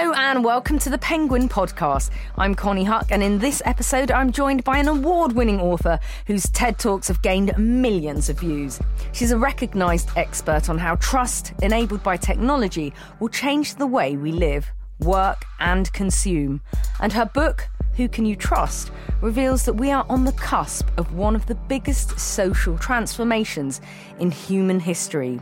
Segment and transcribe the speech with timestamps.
[0.00, 2.08] Hello and welcome to the Penguin Podcast.
[2.38, 6.44] I'm Konnie Huq, and in this episode, I'm joined by an award winning author whose
[6.44, 8.80] TED Talks have gained millions of views.
[9.12, 14.32] She's a recognised expert on how trust, enabled by technology, will change the way we
[14.32, 14.70] live,
[15.00, 16.62] work, and consume.
[17.00, 17.68] And her book,
[18.00, 18.90] who Can You Trust,
[19.20, 23.82] reveals that we are on the cusp of one of the biggest social transformations
[24.18, 25.38] in human history.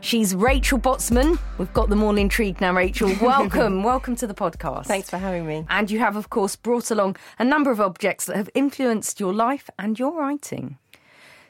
[0.00, 1.38] She's Rachel Botsman.
[1.56, 3.14] We've got them all intrigued now, Rachel.
[3.22, 3.84] Welcome.
[3.84, 4.86] welcome to the podcast.
[4.86, 5.64] Thanks for having me.
[5.70, 9.32] And you have, of course, brought along a number of objects that have influenced your
[9.32, 10.78] life and your writing.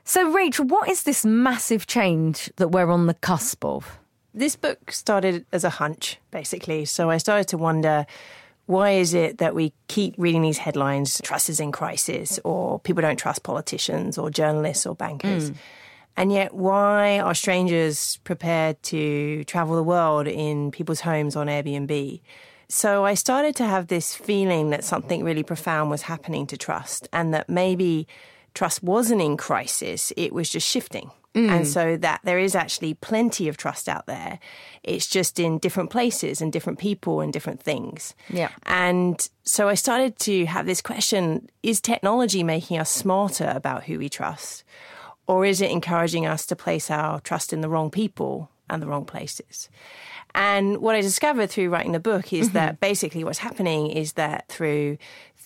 [0.05, 3.99] So, Rachel, what is this massive change that we're on the cusp of?
[4.35, 6.85] This book started as a hunch, basically.
[6.85, 8.05] So I started to wonder
[8.71, 13.03] why is it that we keep reading these headlines, trust is in crisis, or people
[13.03, 15.51] don't trust politicians, or journalists, or bankers?
[15.51, 15.57] Mm.
[16.17, 22.21] And yet, why are strangers prepared to travel the world in people's homes on Airbnb?
[22.69, 27.09] So I started to have this feeling that something really profound was happening to trust,
[27.13, 28.07] and that maybe
[28.55, 31.11] trust wasn't in crisis, it was just shifting.
[31.35, 31.49] Mm.
[31.49, 34.41] And so that there is actually plenty of trust out there.
[34.83, 38.15] It's just in different places and different people and different things.
[38.29, 38.51] Yeah.
[38.65, 43.99] And so I started to have this question is technology making us smarter about who
[43.99, 44.65] we trust?
[45.29, 48.89] Or is it encouraging us to place our trust in the wrong people and the
[48.89, 49.69] wrong places?
[50.35, 52.57] And what I discovered through writing the book is mm-hmm.
[52.57, 54.99] that basically what's happening is that through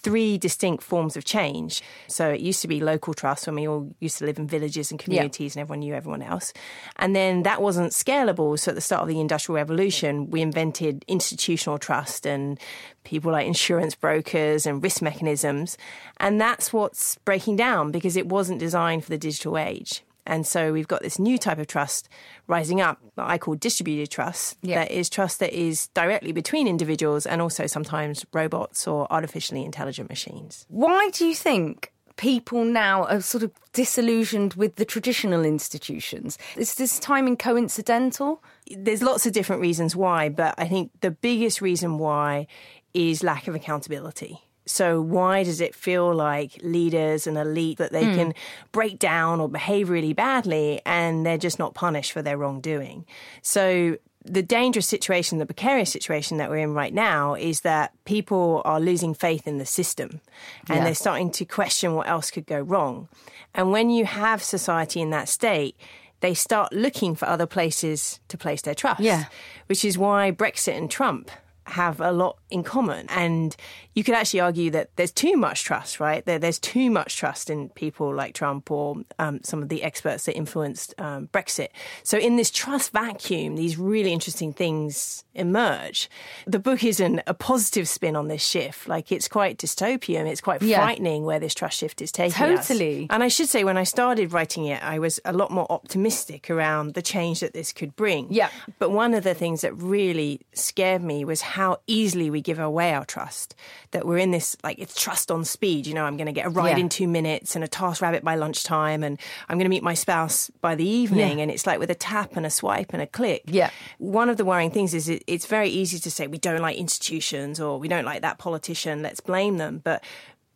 [0.05, 1.83] three distinct forms of change.
[2.07, 4.91] So it used to be local trust when we all used to live in villages
[4.91, 5.61] and communities yeah.
[5.61, 6.53] and everyone knew everyone else.
[6.97, 8.59] And then that wasn't scalable.
[8.59, 12.61] So at the start of the Industrial Revolution, we invented institutional trust and
[13.03, 15.79] people like insurance brokers and risk mechanisms.
[16.19, 20.03] And that's what's breaking down because it wasn't designed for the digital age.
[20.27, 22.09] And so we've got this new type of trust
[22.47, 24.57] rising up that I call distributed trust.
[24.63, 24.81] Yeah.
[24.81, 30.09] That is trust that is directly between individuals and also sometimes robots or artificially intelligent
[30.09, 30.67] machines.
[30.69, 36.39] Why do you think people now are sort of disillusioned with the traditional institutions?
[36.57, 38.43] Is this timing coincidental?
[38.71, 42.47] There's lots of different reasons why, but I think the biggest reason why
[42.95, 44.44] is lack of accountability.
[44.67, 48.15] So why does it feel like leaders and elite that they mm.
[48.15, 48.35] can
[48.73, 53.05] break down or behave really badly and they're just not punished for their wrongdoing?
[53.43, 58.63] So the dangerous situation, the precarious situation that we're in right now is that people
[58.65, 60.21] are losing faith in the system
[60.69, 60.85] and yeah.
[60.85, 63.09] they're starting to question what else could go wrong.
[63.55, 65.77] And when you have society in that state,
[66.21, 69.01] they start looking for other places to place their trust.
[69.01, 69.27] Yeah.
[69.67, 71.31] Which is why Brexit and Trump
[71.67, 73.07] have a lot in common.
[73.09, 73.57] And
[73.95, 76.25] you could actually argue that there's too much trust, right?
[76.25, 80.25] There, there's too much trust in people like Trump or um, some of the experts
[80.27, 81.69] that influenced um, Brexit.
[82.03, 86.11] So, in this trust vacuum, these really interesting things emerge.
[86.47, 88.89] The book isn't a positive spin on this shift.
[88.89, 90.27] Like, it's quite dystopian.
[90.27, 90.79] It's quite yeah.
[90.79, 93.05] frightening where this trust shift is taking totally.
[93.05, 93.07] Us.
[93.11, 96.51] And I should say, when I started writing it, I was a lot more optimistic
[96.51, 98.33] around the change that this could bring.
[98.33, 98.51] Yeah.
[98.79, 102.93] But one of the things that really scared me was how easily we give away
[102.93, 103.55] our trust.
[103.93, 105.87] That we're in this, like, it's trust on speed.
[105.87, 106.85] You know, I'm going to get a ride yeah.
[106.85, 110.51] in two minutes and a TaskRabbit by lunchtime, and I'm going to meet my spouse
[110.61, 111.39] by the evening.
[111.39, 111.43] Yeah.
[111.45, 113.43] And it's like with a tap and a swipe and a click.
[113.47, 113.71] Yeah.
[113.99, 116.77] One of the worrying things is it, it's very easy to say we don't like
[116.77, 119.81] institutions or we don't like that politician, let's blame them.
[119.85, 120.03] But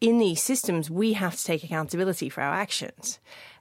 [0.01, 3.19] in these systems, we have to take accountability for our actions.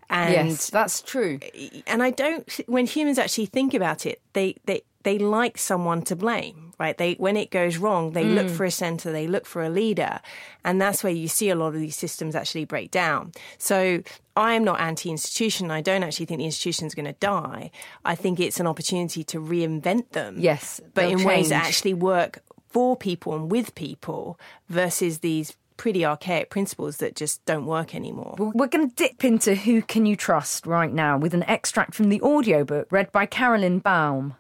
[0.10, 1.40] And yes, that's true.
[1.86, 2.50] And I don't.
[2.68, 6.98] When humans actually think about it, they they they like someone to blame, right?
[6.98, 8.36] They when it goes wrong, they mm.
[8.36, 10.20] look for a center, they look for a leader,
[10.64, 13.32] and that's where you see a lot of these systems actually break down.
[13.58, 14.02] So
[14.36, 15.72] I am not anti-institution.
[15.72, 17.72] I don't actually think the institution is going to die.
[18.06, 20.38] I think it's an opportunity to reinvent them.
[20.40, 21.28] Yes, but in change.
[21.28, 22.40] ways that actually work
[22.70, 24.40] for people and with people
[24.70, 28.36] versus these pretty archaic principles that just don't work anymore.
[28.38, 32.10] We're going to dip into Who Can You Trust right now with an extract from
[32.10, 34.36] the audiobook read by Carolyn Baum.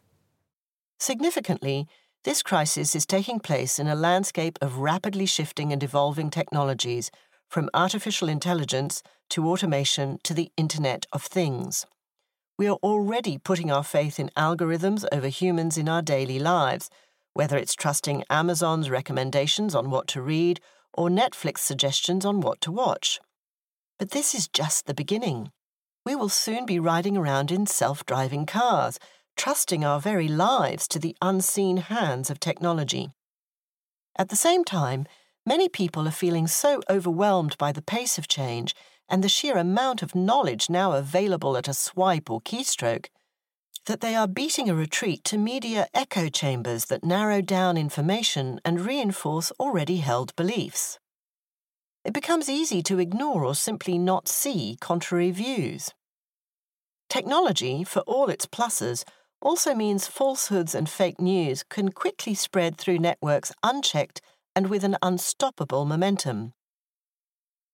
[1.00, 1.88] Significantly,
[2.28, 7.10] this crisis is taking place in a landscape of rapidly shifting and evolving technologies,
[7.50, 11.86] from artificial intelligence to automation to the Internet of Things.
[12.58, 16.90] We are already putting our faith in algorithms over humans in our daily lives,
[17.34, 20.60] whether it's trusting Amazon's recommendations on what to read
[20.92, 23.22] or Netflix suggestions on what to watch.
[23.98, 25.54] But this is just the beginning.
[26.06, 29.00] We will soon be riding around in self driving cars
[29.38, 33.12] trusting our very lives to the unseen hands of technology.
[34.18, 35.06] At the same time,
[35.45, 38.75] many people are feeling so overwhelmed by the pace of change
[39.07, 43.07] and the sheer amount of knowledge now available at a swipe or keystroke
[43.86, 48.81] that they are beating a retreat to media echo chambers that narrow down information and
[48.81, 51.00] reinforce already held beliefs.
[52.04, 55.94] It becomes easy to ignore or simply not see contrary views.
[57.10, 59.06] Technology, for all its pluses,
[59.42, 64.22] also means falsehoods and fake news can quickly spread through networks unchecked
[64.56, 66.54] and with an unstoppable momentum.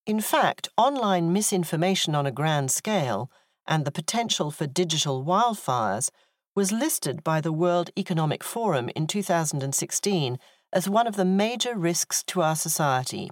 [0.05, 3.31] In fact, online misinformation on a grand scale
[3.65, 6.09] and the potential for digital wildfires
[6.55, 10.37] was listed by the World Economic Forum in 2016
[10.73, 13.29] as one of the major risks to our society.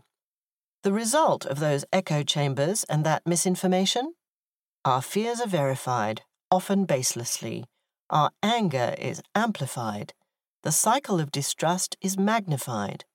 [0.83, 4.13] The result of those echo chambers and that misinformation?
[4.85, 7.65] Our fears are verified, often baselessly.
[8.11, 10.13] Our anger is amplified.
[10.63, 13.05] The cycle of distrust is magnified.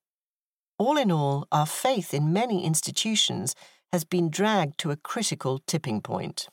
[0.78, 3.54] All in all, our faith in many institutions
[3.92, 6.48] has been dragged to a critical tipping point.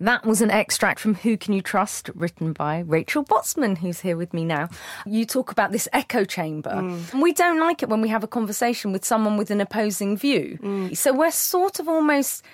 [0.00, 4.18] That was an extract from Who Can You Trust, written by Rachel Botsman, who's here
[4.18, 4.68] with me now.
[5.06, 6.72] You talk about this echo chamber.
[6.72, 7.22] Mm.
[7.22, 10.58] We don't like it when we have a conversation with someone with an opposing view.
[10.60, 10.96] Mm.
[10.96, 12.44] So we're sort of almost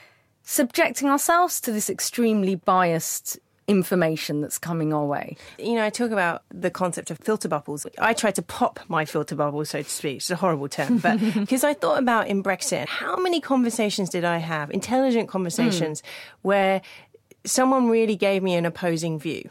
[0.42, 3.38] subjecting ourselves to this extremely biased
[3.68, 5.36] information that's coming our way.
[5.58, 7.86] You know, I talk about the concept of filter bubbles.
[7.98, 10.16] I tried to pop my filter bubble, so to speak.
[10.16, 14.24] It's a horrible term, but because I thought about in Brexit, how many conversations did
[14.24, 16.04] I have, intelligent conversations, mm.
[16.42, 16.82] where
[17.44, 19.50] someone really gave me an opposing view?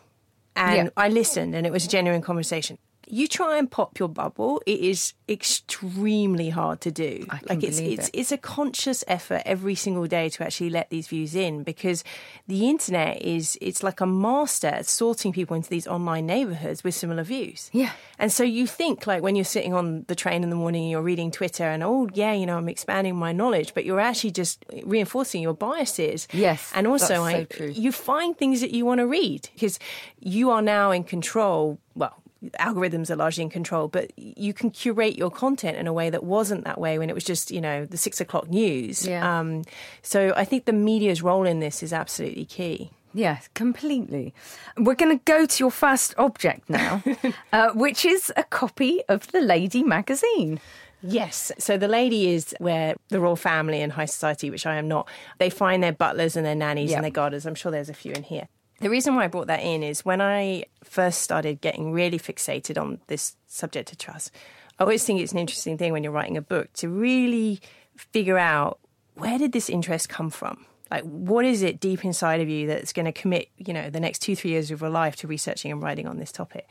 [0.56, 0.90] And yeah.
[0.98, 4.80] I listened, and it was a genuine conversation you try and pop your bubble, it
[4.80, 7.25] is extremely hard to do.
[7.50, 8.12] like it's it's it.
[8.13, 12.04] it's a conscious effort every single day to actually let these views in because
[12.48, 16.95] the internet is it's like a master at sorting people into these online neighborhoods with
[16.95, 17.69] similar views.
[17.74, 17.92] Yeah.
[18.19, 20.92] And so you think like when you're sitting on the train in the morning and
[20.92, 24.31] you're reading Twitter and oh yeah, you know, I'm expanding my knowledge, but you're actually
[24.31, 26.27] just reinforcing your biases.
[26.31, 26.71] Yes.
[26.75, 29.80] And also I, so you find things that you want to read because
[30.19, 32.15] you are now in control well,
[32.60, 36.24] algorithms are largely in control, but you can curate your content in a way that
[36.24, 39.06] wasn't that way when it was just, you know, the six o'clock news.
[39.07, 39.39] Yeah.
[39.39, 39.63] Um,
[40.01, 42.92] so I think the media's role in this is absolutely key.
[43.13, 44.34] Yes, completely.
[44.78, 47.01] We're going to go to your first object now,
[47.54, 50.60] uh, which is a copy of The Lady magazine.
[51.01, 51.51] Yes.
[51.57, 55.07] So the lady is where the royal family and high society, which I am not,
[55.38, 56.98] they find their butlers and their nannies yep.
[56.98, 57.45] and their gardeners.
[57.45, 58.48] I'm sure there's a few in here.
[58.80, 62.80] The reason why I brought that in is when I first started getting really fixated
[62.80, 64.32] on this subject of trust,
[64.80, 67.60] I always think it's an interesting thing when you're writing a book to really
[67.96, 68.80] figure out
[69.16, 70.66] where did this interest come from?
[70.92, 74.00] Like, what is it deep inside of you that's going to commit, you know, the
[74.00, 76.68] next two, three years of your life to researching and writing on this topic?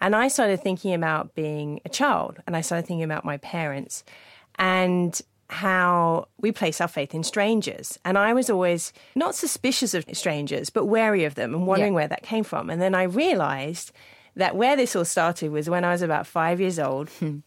[0.00, 4.04] And I started thinking about being a child and I started thinking about my parents.
[4.58, 7.98] And how we place our faith in strangers.
[8.04, 11.96] And I was always not suspicious of strangers, but wary of them and wondering yeah.
[11.96, 12.68] where that came from.
[12.70, 13.92] And then I realized
[14.34, 17.38] that where this all started was when I was about five years old hmm.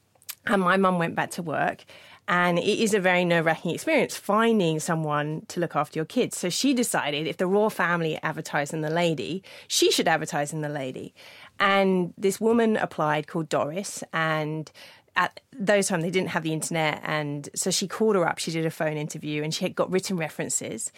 [0.45, 1.83] and my mum went back to work.
[2.29, 6.37] And it is a very nerve wracking experience finding someone to look after your kids.
[6.37, 10.61] So she decided if the royal family advertised in The Lady, she should advertise in
[10.61, 11.15] The Lady.
[11.59, 14.71] And this woman applied called Doris, and
[15.19, 18.51] at those times they didn't have the internet and so she called her up she
[18.51, 20.91] did a phone interview and she had got written references.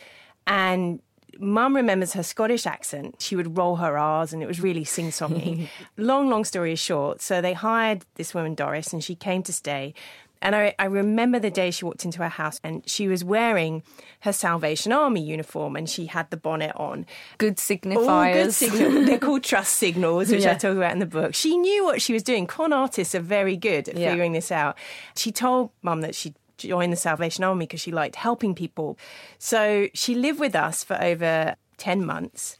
[0.47, 1.01] And
[1.39, 3.15] mum remembers her scottish accent.
[3.19, 5.67] She would roll her r's and it was really sing-songy.
[5.97, 9.93] Long long story short so they hired this woman doris and she came to stay
[10.41, 13.83] and I, I, remember the day she walked into her house and she was wearing
[14.21, 17.05] her Salvation Army uniform and she had the bonnet on.
[17.37, 18.33] Good signifiers.
[18.33, 19.05] good signal.
[19.05, 20.51] They're called trust signals, which yeah.
[20.51, 21.35] I talk about in the book.
[21.35, 22.47] She knew what she was doing.
[22.47, 24.09] Con artists are very good at yeah.
[24.09, 24.77] figuring this out.
[25.15, 28.97] She told mum that she'd joined the Salvation Army because she liked helping people.
[29.37, 32.57] So she lived with us for over 10 months.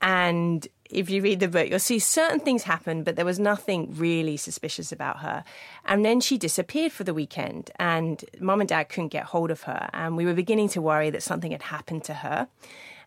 [0.00, 3.94] And if you read the book, you'll see certain things happen, but there was nothing
[3.94, 5.44] really suspicious about her.
[5.84, 9.62] And then she disappeared for the weekend, and mom and dad couldn't get hold of
[9.62, 9.88] her.
[9.92, 12.48] And we were beginning to worry that something had happened to her.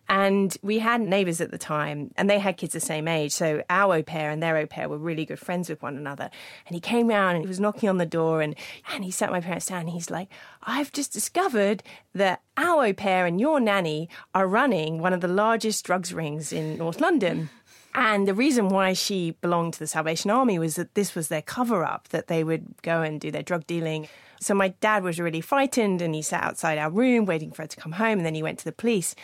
[0.08, 3.30] And we had neighbors at the time, and they had kids the same age.
[3.30, 6.30] So our au pair and their au pair were really good friends with one another.
[6.66, 8.56] And he came round and he was knocking on the door, and,
[8.92, 9.82] and he sat my parents down.
[9.82, 10.28] And he's like,
[10.64, 11.84] I've just discovered
[12.14, 16.52] that our au pair and your nanny are running one of the largest drugs rings
[16.52, 17.48] in North London.
[17.94, 21.42] And the reason why she belonged to the Salvation Army was that this was their
[21.42, 24.08] cover up, that they would go and do their drug dealing.
[24.40, 27.68] So my dad was really frightened and he sat outside our room waiting for her
[27.68, 28.18] to come home.
[28.18, 29.14] And then he went to the police.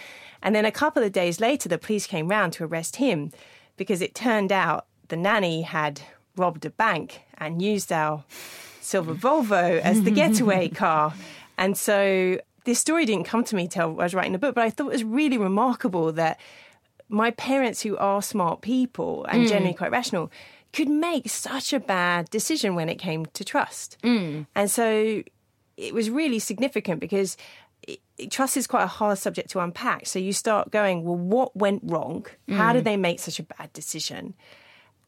[0.43, 3.33] And then a couple of days later, the police came round to arrest him
[3.77, 6.03] because it turned out the nanny had
[6.37, 8.25] robbed a bank and used our
[8.81, 11.15] silver Volvo as the getaway car.
[11.57, 14.65] And so this story didn't come to me till I was writing the book, but
[14.65, 16.39] I thought it was really remarkable that
[17.09, 19.49] my parents, who are smart people and mm.
[19.49, 20.31] generally quite rational,
[20.73, 23.97] could make such a bad decision when it came to trust.
[24.03, 24.47] Mm.
[24.55, 25.23] And so
[25.77, 27.37] it was really significant because
[27.83, 30.07] it, trust is quite a hard subject to unpack.
[30.07, 32.27] So you start going, well, what went wrong?
[32.51, 32.85] How did mm.
[32.85, 34.35] they make such a bad decision?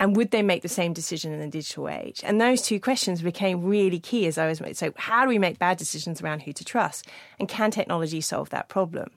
[0.01, 2.21] And would they make the same decision in the digital age?
[2.25, 5.59] And those two questions became really key as I was so how do we make
[5.59, 7.09] bad decisions around who to trust?
[7.41, 9.11] And can technology solve that problem?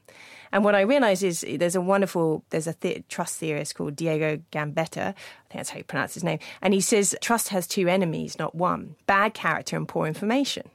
[0.52, 3.96] And what I realized is eh, there's a wonderful there's a the- trust theorist called
[3.96, 5.08] Diego Gambetta.
[5.10, 6.40] I think that's how you pronounce his name.
[6.62, 10.70] And he says trust has two enemies, not one: bad character and poor information.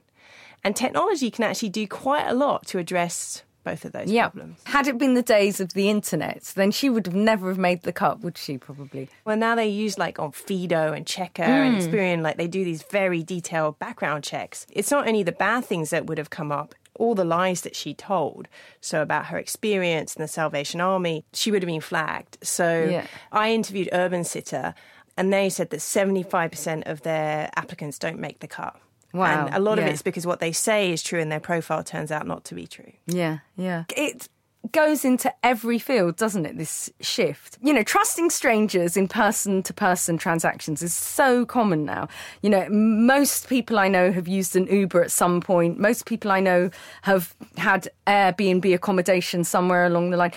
[0.64, 4.28] And technology can actually do quite a lot to address both of those Yeah.
[4.28, 4.60] problems.
[4.64, 7.82] Had it been the days of the internet, then she would have never have made
[7.82, 8.58] the cut, would she?
[8.58, 9.08] Probably.
[9.24, 11.82] Well, now they use like Onfido and Checkr and mm.
[11.82, 14.66] Experian, like they do these very detailed background checks.
[14.72, 17.76] It's not only the bad things that would have come up, all the lies that
[17.76, 18.48] she told.
[18.80, 22.38] So about her experience in the Salvation Army, she would have been flagged.
[22.42, 23.06] So Yeah.
[23.32, 24.74] I interviewed UrbanSitter,
[25.16, 28.76] and they said that 75% of their applicants don't make the cut.
[29.12, 31.82] Wow, And a lot of it's because what they say is true and their profile
[31.82, 32.92] turns out not to be true.
[33.06, 33.84] Yeah, yeah.
[33.96, 34.28] It
[34.72, 36.56] goes into every field, doesn't it?
[36.58, 37.58] This shift.
[37.62, 42.08] You know, trusting strangers in person to person transactions is so common now.
[42.42, 45.78] You know, most people I know have used an Uber at some point.
[45.78, 46.70] Most people I know
[47.02, 50.32] have had Airbnb accommodation somewhere along the line.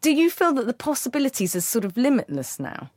[0.00, 2.90] Do you feel that the possibilities are sort of limitless now?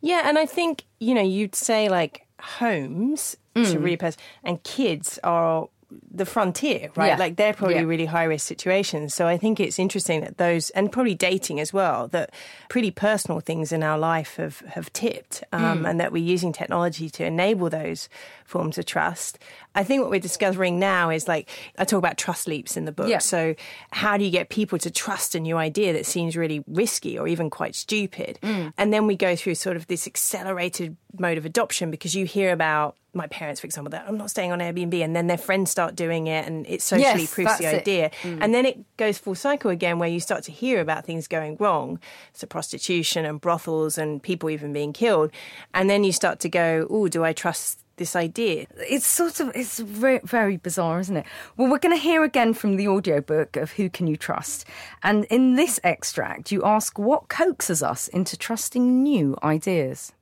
[0.00, 3.72] Yeah, and I think you know you'd say like homes Mm.
[3.90, 5.68] to pers- and kids are
[6.10, 7.08] the frontier, right?
[7.08, 7.16] Yeah.
[7.16, 7.82] Like they're probably Yeah.
[7.82, 9.14] really high risk situations.
[9.14, 12.30] So I think it's interesting that those and probably dating as well that
[12.68, 15.90] pretty personal things in our life have have tipped, um, Mm.
[15.90, 18.08] and that we're using technology to enable those
[18.44, 19.38] forms of trust.
[19.76, 22.92] I think what we're discovering now is like I talk about trust leaps in the
[22.92, 23.08] book.
[23.08, 23.18] Yeah.
[23.18, 23.54] So
[23.90, 27.28] how do you get people to trust a new idea that seems really risky or
[27.28, 28.38] even quite stupid?
[28.42, 28.72] Mm.
[28.78, 32.52] And then we go through sort of this accelerated mode of adoption because you hear
[32.52, 35.70] about my parents, for example, that I'm not staying on Airbnb, and then their friends
[35.70, 38.10] start doing it, and it socially Yes, proves the idea.
[38.22, 38.38] Mm.
[38.42, 41.56] And then it goes full cycle again, where you start to hear about things going
[41.58, 41.98] wrong,
[42.34, 45.30] so prostitution and brothels and people even being killed,
[45.72, 49.54] and then you start to go, "Oh, do I trust this idea?" It's sort of
[49.54, 51.26] it's very, very bizarre, isn't it?
[51.56, 54.64] Well, we're going to hear again from the audiobook of Who Can You Trust?
[55.02, 60.12] And in this extract, you ask what coaxes us into trusting new ideas.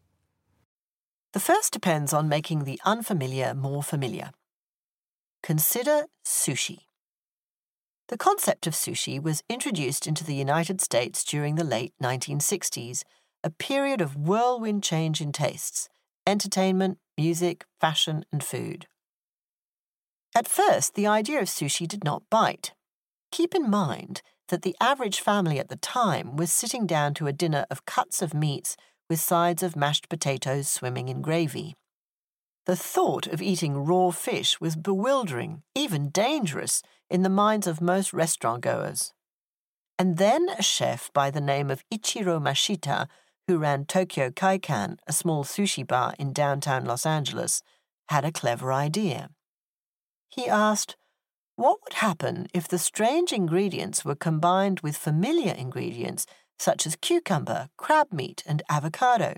[1.33, 4.31] The first depends on making the unfamiliar more familiar.
[5.43, 6.87] Consider sushi.
[8.09, 13.03] The concept of sushi was introduced into the United States during the late 1960s,
[13.43, 15.89] a period of whirlwind change in tastes,
[16.27, 18.87] entertainment, music, fashion, and food.
[20.35, 22.73] At first, the idea of sushi did not bite.
[23.31, 27.33] Keep in mind that the average family at the time was sitting down to a
[27.33, 28.77] dinner of cuts of meats
[29.09, 31.75] with sides of mashed potatoes swimming in gravy.
[32.67, 38.13] The thought of eating raw fish was bewildering, even dangerous, in the minds of most
[38.13, 39.13] restaurant goers.
[39.99, 43.07] And then a chef by the name of Ichiro Mashita,
[43.47, 47.63] who ran Tokyo Kaikan, a small sushi bar in downtown Los Angeles,
[48.09, 49.31] had a clever idea.
[50.29, 50.97] He asked,
[51.57, 56.27] what would happen if the strange ingredients were combined with familiar ingredients
[56.59, 59.35] such as cucumber, crab meat, and avocado?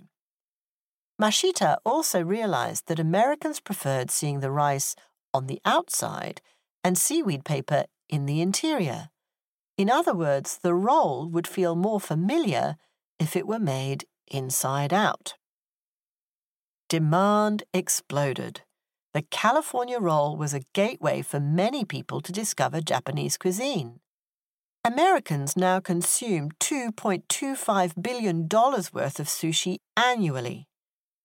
[1.21, 4.95] Mashita also realized that Americans preferred seeing the rice
[5.35, 6.41] on the outside
[6.83, 9.11] and seaweed paper in the interior.
[9.77, 12.77] In other words, the roll would feel more familiar
[13.19, 15.35] if it were made inside out.
[16.89, 18.63] Demand exploded.
[19.13, 24.01] The California roll was a gateway for many people to discover Japanese cuisine.
[24.85, 30.69] Americans now consume $2.25 billion worth of sushi annually.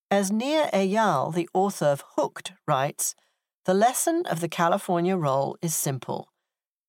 [0.10, 3.14] As Nir Eyal, the author of Hooked, writes,
[3.66, 6.30] the lesson of the California roll is simple.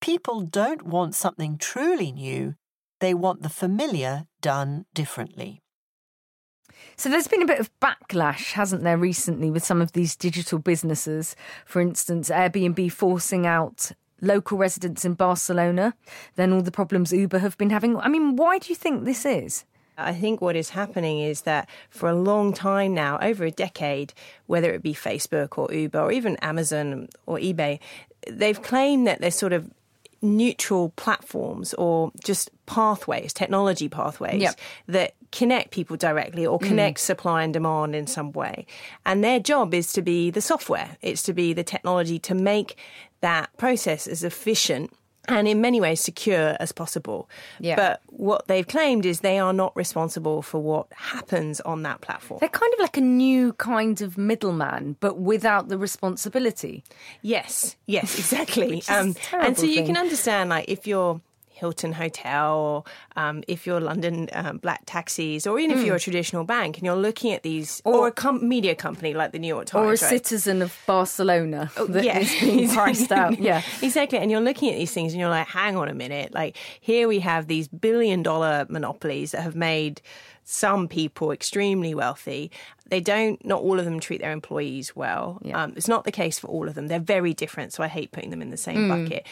[0.00, 2.54] People don't want something truly new,
[3.02, 5.61] they want the familiar done differently.
[6.97, 10.59] So there's been a bit of backlash, hasn't there, recently with some of these digital
[10.61, 11.35] businesses?
[11.66, 13.90] For instance, Airbnb forcing out
[14.21, 15.94] local residents in Barcelona,
[16.37, 17.97] then all the problems Uber have been having.
[17.97, 19.64] I mean, why do you think this is?
[19.99, 24.14] I think what is happening is that for a long time now, over a decade,
[24.47, 27.80] whether it be Facebook or Uber or even Amazon or eBay,
[28.30, 29.71] they've claimed that they're sort of
[30.23, 34.61] neutral platforms or just pathways, technology pathways Yep.
[34.87, 36.67] that connect people directly or mm.
[36.67, 38.67] connect supply and demand in some way.
[39.05, 42.79] And their job is to be the software, it's to be the technology to make
[43.21, 44.93] that process as efficient
[45.29, 47.29] and in many ways secure as possible.
[47.61, 47.76] Yeah.
[47.76, 52.38] But what they've claimed is they are not responsible for what happens on that platform.
[52.41, 56.83] They're kind of like a new kind of middleman, but without the responsibility.
[57.23, 58.83] Yes, yes, exactly.
[58.88, 59.87] um, and so you thing.
[59.87, 61.21] can understand, like, if you're
[61.62, 66.00] Hilton Hotel, or um, if you're London um, Black Taxis, or even if you're a
[66.00, 69.47] traditional bank and you're looking at these, or, a com- media company like the New
[69.47, 69.99] York Times, Or a right?
[69.99, 72.19] citizen of Barcelona that yeah.
[72.19, 73.38] is being priced out.
[73.38, 73.62] Yeah.
[73.81, 74.19] exactly.
[74.19, 76.35] And you're looking at these things and you're like, hang on a minute.
[76.35, 80.02] Like, here we have these billion dollar monopolies that have made
[80.42, 82.50] some people extremely wealthy.
[82.88, 85.38] They don't, not all of them treat their employees well.
[85.45, 85.62] Yeah.
[85.62, 86.88] Um, it's not the case for all of them.
[86.88, 87.73] They're very different.
[87.73, 89.25] So I hate putting them in the same bucket.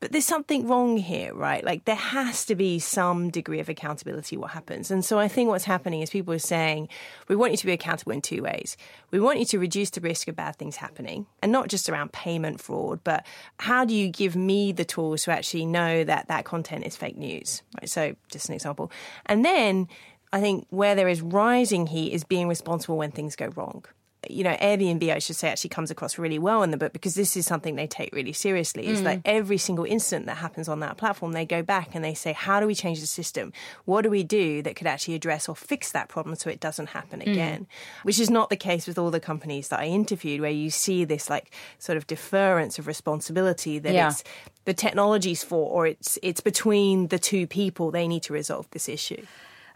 [0.00, 1.64] But there's something wrong here, right?
[1.64, 4.90] Like there has to be some degree of accountability what happens.
[4.90, 6.88] And so I think what's happening is people are saying,
[7.26, 8.76] we want you to be accountable in two ways.
[9.10, 12.12] We want you to reduce the risk of bad things happening, and not just around
[12.12, 13.26] payment fraud, but
[13.58, 17.16] how do you give me the tools to actually know that that content is fake
[17.16, 17.62] news?
[17.80, 17.88] Right.
[17.88, 18.92] So just an example.
[19.26, 19.88] And then
[20.32, 23.84] I think where there is rising heat is being responsible when things go wrong
[24.28, 27.14] you know, Airbnb, I should say, actually comes across really well in the book because
[27.14, 28.86] this is something they take really seriously.
[28.86, 29.22] It's like mm.
[29.26, 32.58] every single incident that happens on that platform, they go back and they say, how
[32.58, 33.52] do we change the system?
[33.84, 36.88] What do we do that could actually address or fix that problem so it doesn't
[36.88, 37.30] happen mm.
[37.30, 37.68] again?
[38.02, 41.04] Which is not the case with all the companies that I interviewed, where you see
[41.04, 44.08] this like sort of deference of responsibility that Yeah.
[44.08, 44.24] it's
[44.64, 47.90] the technology's fault or it's it's between the two people.
[47.90, 49.24] They need to resolve this issue.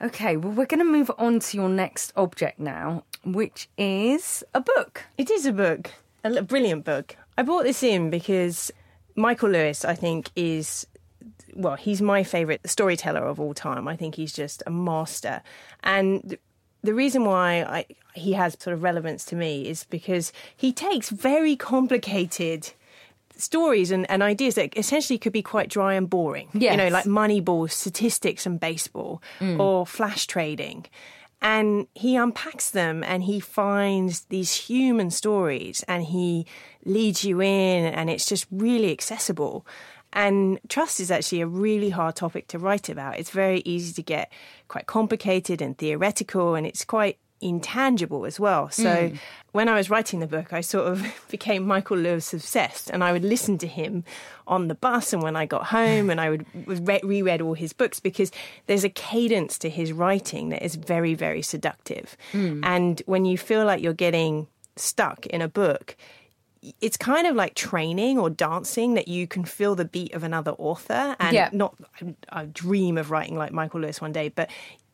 [0.02, 4.60] Okay, well, we're going to move on to your next object now, which is a
[4.60, 5.04] book.
[5.16, 5.92] It is a book,
[6.24, 7.16] a brilliant book.
[7.38, 8.72] I brought this in because
[9.14, 10.88] Michael Lewis, I think, is
[11.54, 13.86] well, he's my favorite storyteller of all time.
[13.86, 15.42] I think he's just a master.
[15.84, 16.36] And
[16.82, 21.10] the reason why I, he has sort of relevance to me is because he takes
[21.10, 22.72] very complicated
[23.36, 26.48] stories and, and ideas that essentially could be quite dry and boring.
[26.52, 26.92] You know, Yes.
[26.92, 29.58] like Moneyball, statistics and baseball, mm.
[29.58, 30.86] or flash trading.
[31.40, 36.46] And he unpacks them and he finds these human stories and he
[36.84, 39.66] leads you in, and it's just really accessible.
[40.12, 43.18] And trust is actually a really hard topic to write about.
[43.18, 44.30] It's very easy to get
[44.68, 48.70] quite complicated and theoretical, and it's quite intangible as well.
[48.70, 49.16] So hmm.
[49.52, 53.12] when I was writing the book, I sort of became Michael Lewis obsessed, and I
[53.12, 54.04] would listen to him
[54.46, 57.72] on the bus and when I got home, and I would re- reread all his
[57.72, 58.30] books because
[58.66, 62.16] there's a cadence to his writing that is very, very seductive.
[62.32, 62.62] Hmm.
[62.64, 65.96] And when you feel like you're getting stuck in a book,
[66.80, 70.52] it's kind of like training or dancing that you can feel the beat of another
[70.52, 71.50] author and Yeah.
[71.52, 71.74] not
[72.28, 74.48] I dream of writing like Michael Lewis one day, but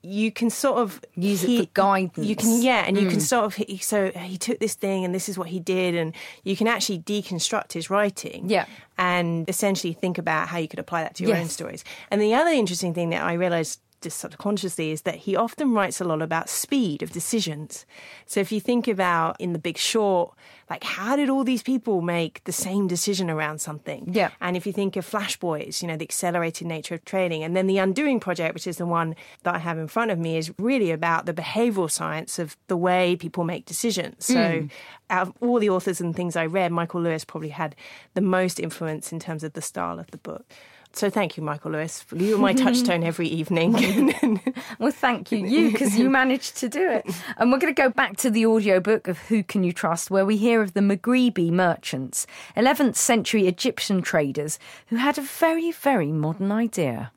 [0.08, 2.26] you can sort of Use it for guidance.
[2.26, 3.22] You can, yeah, and you can mm.
[3.22, 6.14] sort of he- so he took this thing and this is what he did, and
[6.44, 8.66] you can actually deconstruct his writing, Yeah.
[8.96, 11.84] and essentially think about how you could apply that to your own stories.
[12.10, 16.00] And the other interesting thing that I realized just subconsciously is that he often writes
[16.00, 17.86] a lot about speed of decisions.
[18.26, 20.34] So if you think about in The Big Short,
[20.70, 24.08] like how did all these people make the same decision around something?
[24.12, 24.30] Yeah.
[24.40, 27.56] And if you think of Flash Boys, you know, the accelerated nature of trading, and
[27.56, 30.36] then the Undoing Project, which is the one that I have in front of me,
[30.36, 34.26] is really about the behavioral science of the way people make decisions.
[34.26, 34.70] So, mm.
[35.10, 37.74] out of all the authors and things I read, Michael Lewis probably had
[38.14, 40.44] the most influence in terms of the style of the book.
[40.92, 42.04] So, thank you, Michael Lewis.
[42.14, 44.14] You are my touchstone every evening.
[44.78, 47.04] Well, thank you, you, because you managed to do it.
[47.36, 50.24] And we're going to go back to the audiobook of Who Can You Trust, where
[50.24, 56.12] we hear of the Maghribi merchants, 11th century Egyptian traders who had a very, very
[56.12, 57.12] modern idea.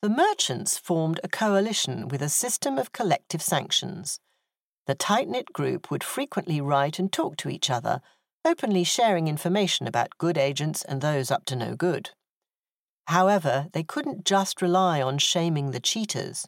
[0.00, 4.20] The merchants formed a coalition with a system of collective sanctions.
[4.86, 8.00] The tight knit group would frequently write and talk to each other,
[8.44, 12.10] openly sharing information about good agents and those up to no good.
[13.08, 16.46] However, they couldn't just rely on shaming the cheaters.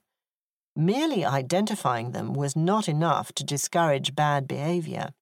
[0.76, 5.12] Merely identifying them was not enough to discourage bad behaviour.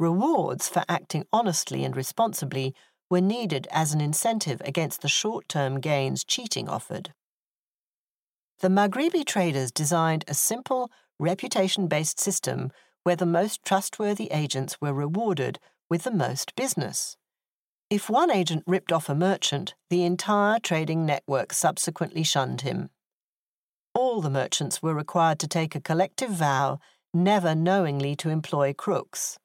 [0.00, 2.74] Rewards for acting honestly and responsibly
[3.08, 7.14] were needed as an incentive against the short term gains cheating offered.
[8.58, 12.72] The Maghribi traders designed a simple, reputation based system
[13.04, 17.16] where the most trustworthy agents were rewarded with the most business.
[17.90, 22.90] If one agent ripped off a merchant, the entire trading network subsequently shunned him.
[23.94, 26.80] All the merchants were required to take a collective vow
[27.12, 29.38] never knowingly to employ crooks.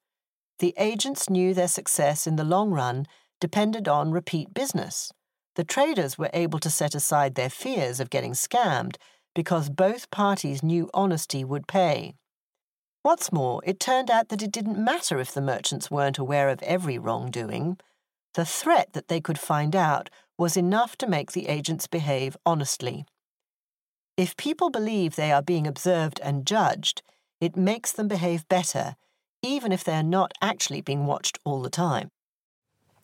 [0.58, 3.06] The agents knew their success in the long run
[3.39, 5.12] depended on repeat business.
[5.56, 8.95] The traders were able to set aside their fears of getting scammed
[9.36, 12.15] because both parties knew honesty would pay.
[13.04, 16.62] What's more, it turned out that it didn't matter if the merchants weren't aware of
[16.63, 17.78] every wrongdoing.
[18.39, 23.04] The threat that they could find out was enough to make the agents behave honestly.
[24.15, 27.02] If people believe they are being observed and judged,
[27.41, 28.95] it makes them behave better,
[29.43, 32.12] even if they're not actually being watched all the time.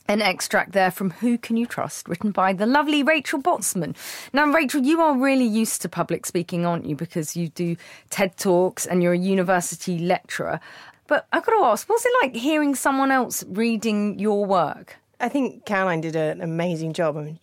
[0.08, 3.98] An extract there from Who Can You Trust, written by the lovely Rachel Botsman.
[4.32, 6.96] Now, Rachel, you are really used to public speaking, aren't you?
[6.96, 7.76] Because you do
[8.10, 10.62] TED Talks and you're a university lecturer.
[11.08, 14.96] But I've got to ask, what's it like hearing someone else reading your work?
[15.20, 17.18] I think Caroline did an amazing job.
[17.18, 17.40] I mean,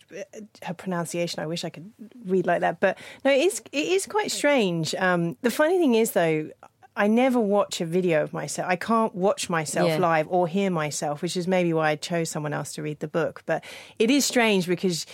[0.63, 1.91] her pronunciation, I wish I could
[2.25, 2.79] read like that.
[2.79, 4.93] But no, it is, it is quite strange.
[4.95, 6.49] Um, the funny thing is, though,
[6.95, 8.69] I never watch a video of myself.
[8.69, 9.97] I can't watch myself yeah.
[9.97, 13.07] live or hear myself, which is maybe why I chose someone else to read the
[13.07, 13.41] book.
[13.45, 13.63] But
[13.97, 15.05] it is strange because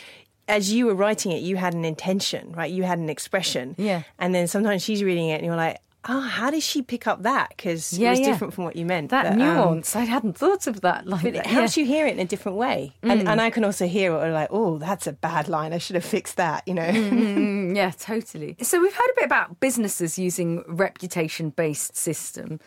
[0.49, 2.71] as you were writing it, you had an intention, right?
[2.71, 3.75] You had an expression.
[3.77, 4.03] Yeah.
[4.17, 7.23] And then sometimes she's reading it and you're like, oh, how did she pick up
[7.23, 7.49] that?
[7.49, 8.25] Because yeah, it was yeah.
[8.27, 9.09] different from what you meant.
[9.09, 11.05] That but, um, nuance, um, I hadn't thought of that.
[11.05, 11.47] Like but that.
[11.47, 11.69] How yeah.
[11.73, 12.93] you hear it in a different way?
[13.03, 13.11] Mm.
[13.11, 15.73] And, and, I can also hear it like, oh, that's a bad line.
[15.73, 16.83] I should have fixed that, you know?
[16.89, 18.55] mm, yeah, totally.
[18.61, 22.59] So we've heard a bit about businesses using reputation-based system,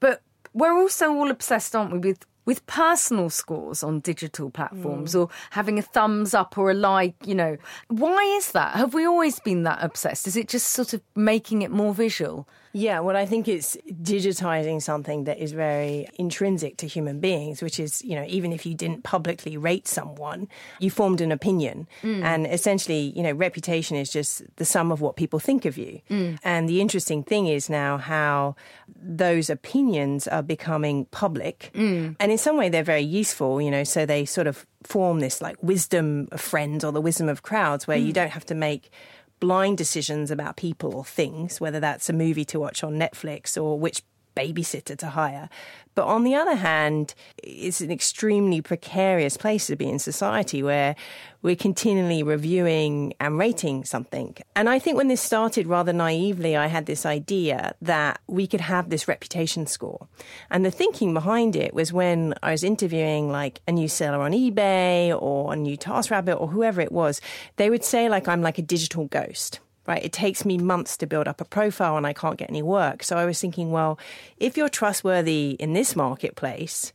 [0.00, 0.22] but
[0.52, 5.20] we're also all obsessed, aren't we, with with personal scores on digital platforms mm.
[5.20, 7.56] or having a thumbs up or a like, you know.
[7.88, 8.76] Why is that?
[8.76, 10.28] Have we always been that obsessed?
[10.28, 12.48] Is it just sort of making it more visual?
[12.76, 17.80] Yeah, well, I think it's digitizing something that is very intrinsic to human beings, which
[17.80, 20.46] is, you know, even if you didn't publicly rate someone,
[20.78, 21.88] you formed an opinion.
[22.02, 22.22] Mm.
[22.22, 26.02] And essentially, you know, reputation is just the sum of what people think of you.
[26.10, 26.38] Mm.
[26.44, 28.56] And the interesting thing is now how
[28.94, 31.70] those opinions are becoming public.
[31.74, 32.16] Mm.
[32.20, 35.40] And in some way, they're very useful, you know, so they sort of form this
[35.40, 38.16] like wisdom of friends or the wisdom of crowds where you mm.
[38.16, 38.90] don't have to make
[39.40, 43.78] blind decisions about people or things, whether that's a movie to watch on Netflix or
[43.78, 44.02] which
[44.36, 45.48] babysitter to hire.
[45.96, 50.94] But on the other hand, it's an extremely precarious place to be in society where
[51.40, 54.36] we're continually reviewing and rating something.
[54.54, 58.60] And I think when this started rather naively, I had this idea that we could
[58.60, 60.06] have this reputation score.
[60.50, 64.32] And the thinking behind it was when I was interviewing like a new seller on
[64.32, 67.22] eBay or a new TaskRabbit or whoever it was,
[67.56, 70.04] they would say like I'm like a digital ghost right?
[70.04, 73.02] It takes me months to build up a profile and I can't get any work.
[73.02, 73.98] So I was thinking, well,
[74.38, 76.92] if you're trustworthy in this marketplace,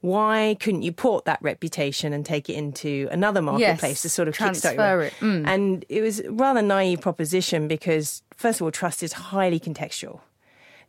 [0.00, 4.28] why couldn't you port that reputation and take it into another marketplace yes, to sort
[4.28, 5.12] of transfer it?
[5.20, 5.46] Mm.
[5.46, 10.20] And it was a rather naive proposition because, first of all, trust is highly contextual.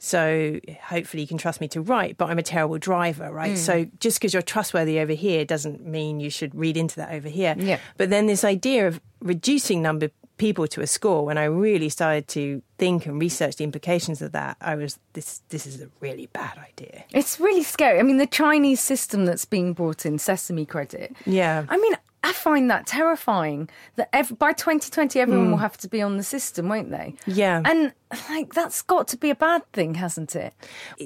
[0.03, 3.53] So hopefully you can trust me to write, but I'm a terrible driver, right?
[3.53, 3.57] Mm.
[3.57, 7.29] So just because you're trustworthy over here doesn't mean you should read into that over
[7.29, 7.53] here.
[7.55, 7.77] Yeah.
[7.97, 10.09] But then this idea of reducing number
[10.41, 14.31] people to a score, when I really started to think and research the implications of
[14.31, 17.03] that, I was this this is a really bad idea.
[17.13, 17.99] It's really scary.
[17.99, 21.15] I mean, the Chinese system that's being brought in, Sesame Credit.
[21.27, 21.65] Yeah.
[21.69, 25.51] I mean, I find that terrifying that every, by 2020 everyone mm.
[25.51, 27.15] will have to be on the system, won't they?
[27.25, 27.61] Yeah.
[27.65, 27.93] And
[28.29, 30.53] like that's got to be a bad thing, hasn't it?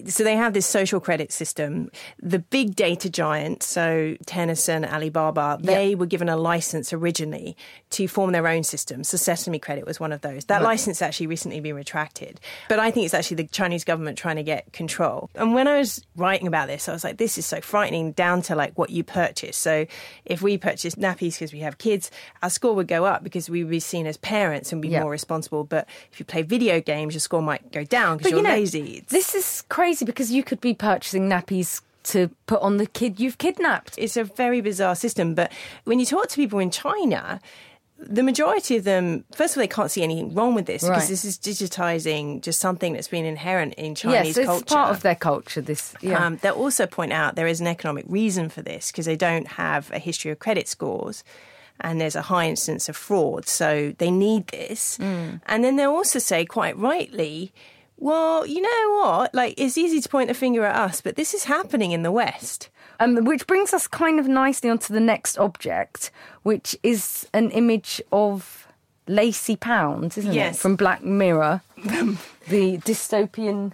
[0.07, 1.89] So they have this social credit system.
[2.21, 5.99] The big data giants, so Tencent, Alibaba, they yep.
[5.99, 7.55] were given a license originally
[7.91, 9.03] to form their own system.
[9.03, 10.45] So Sesame Credit was one of those.
[10.45, 10.63] That right.
[10.63, 12.39] license actually recently been retracted.
[12.69, 15.29] But I think it's actually the Chinese government trying to get control.
[15.35, 18.41] And when I was writing about this, I was like, this is so frightening down
[18.43, 19.57] to like what you purchase.
[19.57, 19.85] So
[20.25, 23.63] if we purchase nappies because we have kids, our score would go up because we
[23.63, 25.03] would be seen as parents and be yep.
[25.03, 25.63] more responsible.
[25.63, 28.47] But if you play video games, games, your score might go down because you're you
[28.47, 28.97] know, lazy.
[28.97, 29.11] It's...
[29.11, 33.37] This is crazy because you could be purchasing nappies to put on the kid you've
[33.37, 33.95] kidnapped.
[33.97, 35.35] It's a very bizarre system.
[35.35, 35.51] But
[35.85, 37.39] when you talk to people in China,
[37.97, 41.07] the majority of them, first of all, they can't see anything wrong with this because
[41.07, 44.65] this is digitizing just something that's been inherent in Chinese yes, it's culture.
[44.65, 45.61] part of their culture.
[45.61, 46.25] This, yeah.
[46.25, 49.47] Um, they'll also point out there is an economic reason for this because they don't
[49.47, 51.23] have a history of credit scores
[51.81, 53.47] and there's a high incidence of fraud.
[53.47, 54.97] So they need this.
[54.97, 55.41] Mm.
[55.45, 57.53] And then they'll also say, quite rightly,
[57.97, 59.33] well, you know what?
[59.33, 62.11] Like, it's easy to point the finger at us, but this is happening in the
[62.11, 62.69] West.
[62.99, 66.11] Um, which brings us kind of nicely onto the next object,
[66.43, 68.67] which is an image of
[69.07, 70.55] Lacie Pounds, isn't yes.
[70.55, 70.61] it?
[70.61, 73.73] From Black Mirror, the dystopian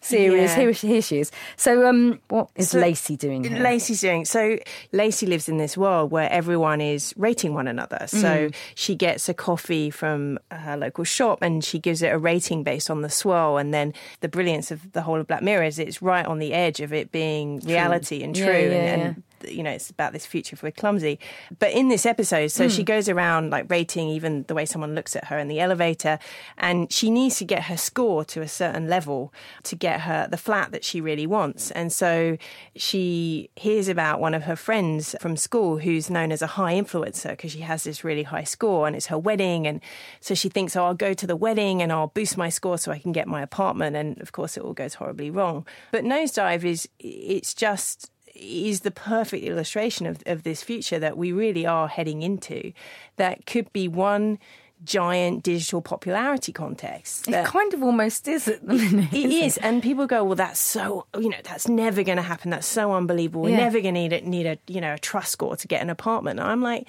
[0.00, 0.50] series.
[0.50, 0.56] Yeah.
[0.56, 1.30] Here, here she is.
[1.56, 3.44] So, um, what is so, Lacie doing?
[3.44, 3.58] Here?
[3.58, 4.58] Lacie's doing so.
[4.92, 8.06] Lacie lives in this world where everyone is rating one another.
[8.06, 8.54] So mm.
[8.74, 12.90] she gets a coffee from her local shop and she gives it a rating based
[12.90, 13.56] on the swirl.
[13.56, 16.52] And then the brilliance of the whole of Black Mirror is it's right on the
[16.52, 18.46] edge of it being reality and true.
[18.46, 21.18] Yeah, yeah, and, and you know, it's about this future if we're clumsy.
[21.58, 22.70] But in this episode, so mm.
[22.70, 26.18] she goes around like rating even the way someone looks at her in the elevator,
[26.58, 29.32] and she needs to get her score to a certain level
[29.64, 31.70] to get her the flat that she really wants.
[31.70, 32.36] And so
[32.76, 37.30] she hears about one of her friends from school who's known as a high influencer
[37.30, 39.66] because she has this really high score and it's her wedding.
[39.66, 39.80] And
[40.20, 42.92] so she thinks, oh, I'll go to the wedding and I'll boost my score so
[42.92, 43.96] I can get my apartment.
[43.96, 45.66] And of course, it all goes horribly wrong.
[45.92, 51.32] But Nosedive is, it's just is the perfect illustration of, of this future that we
[51.32, 52.72] really are heading into.
[53.16, 54.38] That could be one
[54.84, 57.28] giant digital popularity context.
[57.28, 59.12] It kind of almost is at the minute.
[59.12, 59.64] It is, it?
[59.64, 62.50] and people go, "Well, that's so you know, that's never going to happen.
[62.50, 63.42] That's so unbelievable.
[63.42, 65.82] We're never going to need a, need a you know a trust score to get
[65.82, 66.86] an apartment." And I'm like.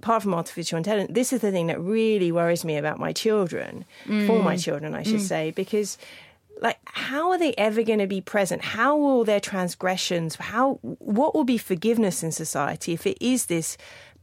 [0.00, 3.86] Apart from artificial intelligence, this is the thing that really worries me about my children,
[4.04, 4.26] mm.
[4.26, 5.28] for my children, I should mm.
[5.28, 5.96] say, because
[6.60, 11.34] like how are they ever going to be present how will their transgressions how what
[11.34, 13.76] will be forgiveness in society if it is this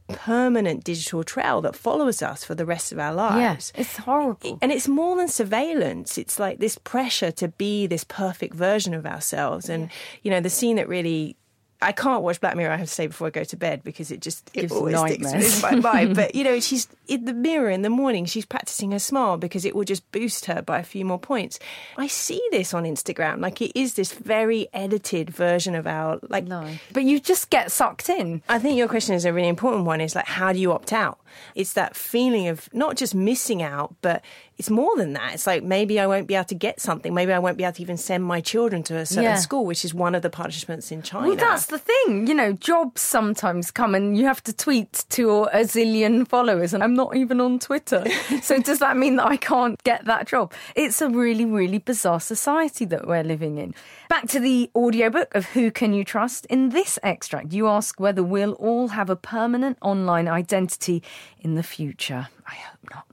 [0.08, 3.38] permanent digital trail that follows us for the rest of our lives.
[3.38, 4.58] Yes, it's horrible.
[4.60, 6.18] And it's more than surveillance.
[6.18, 9.68] It's like this pressure to be this perfect version of ourselves.
[9.68, 9.90] And,
[10.22, 11.36] you know, the scene that really
[11.82, 12.72] I can't watch Black Mirror.
[12.72, 14.98] I have to say before I go to bed because it just it Gives always
[14.98, 16.16] sticks in my mind.
[16.16, 18.24] But you know, she's in the mirror in the morning.
[18.24, 21.58] She's practicing her smile because it will just boost her by a few more points.
[21.96, 23.40] I see this on Instagram.
[23.40, 26.44] Like it is this very edited version of our like.
[26.44, 26.68] No.
[26.92, 28.42] But you just get sucked in.
[28.48, 30.00] I think your question is a really important one.
[30.00, 31.18] Is like how do you opt out?
[31.54, 34.22] It's that feeling of not just missing out, but
[34.58, 35.34] it's more than that.
[35.34, 37.14] It's like maybe I won't be able to get something.
[37.14, 39.34] Maybe I won't be able to even send my children to a certain yeah.
[39.36, 41.28] school, which is one of the punishments in China.
[41.28, 42.26] Well, that's the thing.
[42.26, 46.82] You know, jobs sometimes come and you have to tweet to a zillion followers, and
[46.82, 48.04] I'm not even on Twitter.
[48.42, 50.52] so does that mean that I can't get that job?
[50.76, 53.74] It's a really, really bizarre society that we're living in.
[54.08, 56.46] Back to the audiobook of Who Can You Trust?
[56.46, 61.02] In this extract, you ask whether we'll all have a permanent online identity
[61.40, 62.28] in the future.
[62.46, 63.11] I hope not.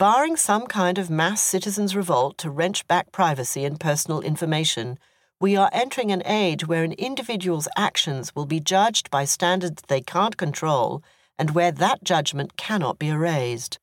[0.00, 4.98] Barring some kind of mass citizens' revolt to wrench back privacy and personal information,
[5.38, 10.00] we are entering an age where an individual's actions will be judged by standards they
[10.00, 11.02] can't control
[11.38, 13.78] and where that judgment cannot be erased.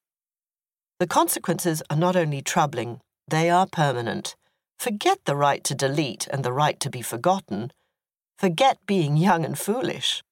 [0.98, 4.36] The consequences are not only troubling, they are permanent.
[4.80, 7.72] Forget the right to delete and the right to be forgotten.
[8.40, 10.24] Forget being young and foolish.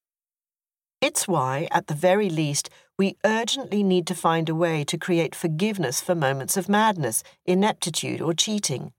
[1.00, 5.36] It's why, at the very least, we urgently need to find a way to create
[5.36, 8.94] forgiveness for moments of madness, ineptitude, or cheating.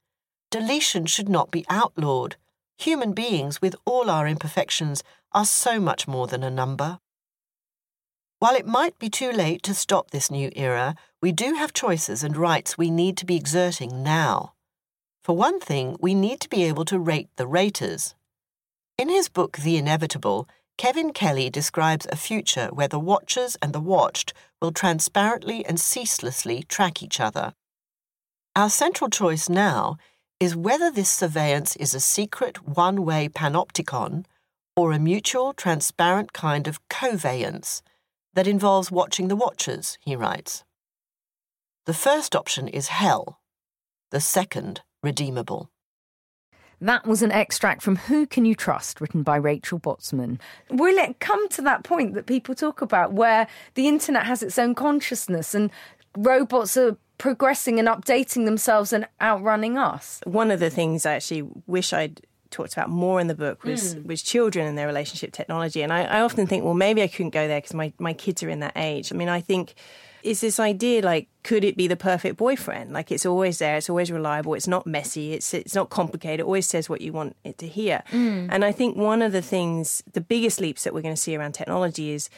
[0.51, 2.37] Deletion should not be outlawed.
[2.79, 6.99] Human beings, with all our imperfections, are so much more than a number.
[8.39, 12.23] While it might be too late to stop this new era, we do have choices
[12.23, 14.53] and rights we need to be exerting now.
[15.25, 18.15] For one thing, we need to be able to rate the raters.
[18.99, 20.47] In his book, The Inevitable,
[20.79, 26.65] Kevin Kelly describes a future where the watchers and the watched will transparently and ceaselessly
[26.65, 27.55] track each other.
[28.55, 29.97] Our central choice now
[30.39, 34.27] is whether this surveillance is a secret one way panopticon
[34.77, 37.83] or a mutual, transparent kind of coveillance
[38.35, 40.63] that involves watching the watchers, he writes.
[41.87, 43.41] The first option is hell,
[44.11, 45.71] the second, redeemable.
[46.81, 50.39] That was an extract from Who Can You Trust, written by Rachel Botsman.
[50.71, 54.59] Will it come to that point that people talk about where the internet has its
[54.59, 55.71] own consciousness and
[56.17, 60.21] robots are progressing and updating themselves and outrunning us?
[60.25, 63.95] One of the things I actually wish I'd talked about more in the book was
[63.95, 64.07] mm.
[64.07, 65.83] was children and their relationship technology.
[65.83, 68.43] And I, I often think, well, maybe I couldn't go there because my, my kids
[68.43, 69.13] are in that age.
[69.13, 69.75] I mean, I think
[70.27, 72.93] is this idea like could it be the perfect boyfriend?
[72.93, 76.43] Like it's always there it's always reliable it's not messy it's it's not complicated it
[76.45, 78.03] always says what you want it to hear.
[78.11, 78.49] Mm.
[78.51, 81.37] and i think one of the things the biggest leaps that we're going to see
[81.37, 82.29] around technology is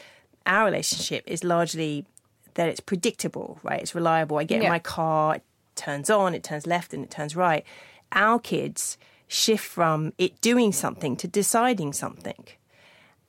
[0.45, 2.05] our relationship is largely
[2.53, 3.81] that it's predictable right?
[3.81, 4.37] It's reliable.
[4.37, 4.65] I get yeah.
[4.65, 5.43] in my car it
[5.75, 7.65] turns on it turns left and it turns right.
[8.11, 8.97] Our kids
[9.27, 12.45] shift from it doing something to deciding something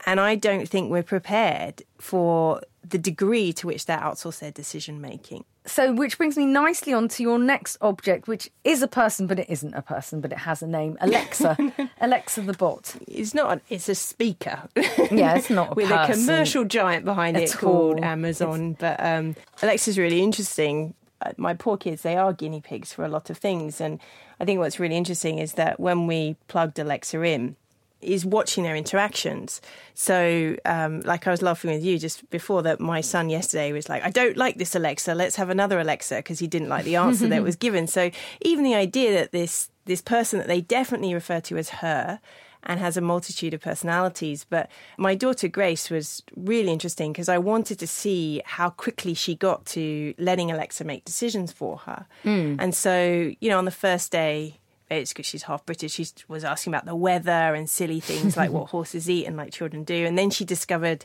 [0.07, 5.01] and I don't think we're prepared for the degree to which they outsource their decision
[5.01, 5.45] making.
[5.67, 9.39] So, which brings me nicely on to your next object, which is a person, but
[9.39, 11.57] it isn't a person, but it has a name Alexa.
[12.01, 12.97] Alexa the bot.
[13.07, 14.63] It's not, it's a speaker.
[15.11, 18.71] Yeah, it's not a With a commercial giant behind it called Amazon.
[18.71, 18.81] It's...
[18.81, 20.95] But um, Alexa's really interesting.
[21.21, 23.83] Uh, my poor kids, they are guinea pigs for a lot of things.
[23.83, 24.01] And
[24.41, 27.57] I think what's really interesting is that when we plugged Alexa in,
[28.01, 29.61] is watching their interactions.
[29.95, 33.89] So, um, like I was laughing with you just before that, my son yesterday was
[33.89, 36.97] like, I don't like this Alexa, let's have another Alexa, because he didn't like the
[36.97, 37.87] answer that was given.
[37.87, 38.11] So,
[38.41, 42.21] even the idea that this, this person that they definitely refer to as her
[42.63, 44.45] and has a multitude of personalities.
[44.49, 49.35] But my daughter Grace was really interesting because I wanted to see how quickly she
[49.35, 52.07] got to letting Alexa make decisions for her.
[52.25, 52.57] Mm.
[52.59, 54.60] And so, you know, on the first day,
[54.90, 55.92] it's because she's half British.
[55.92, 59.53] She was asking about the weather and silly things like what horses eat and like
[59.53, 60.05] children do.
[60.07, 61.05] And then she discovered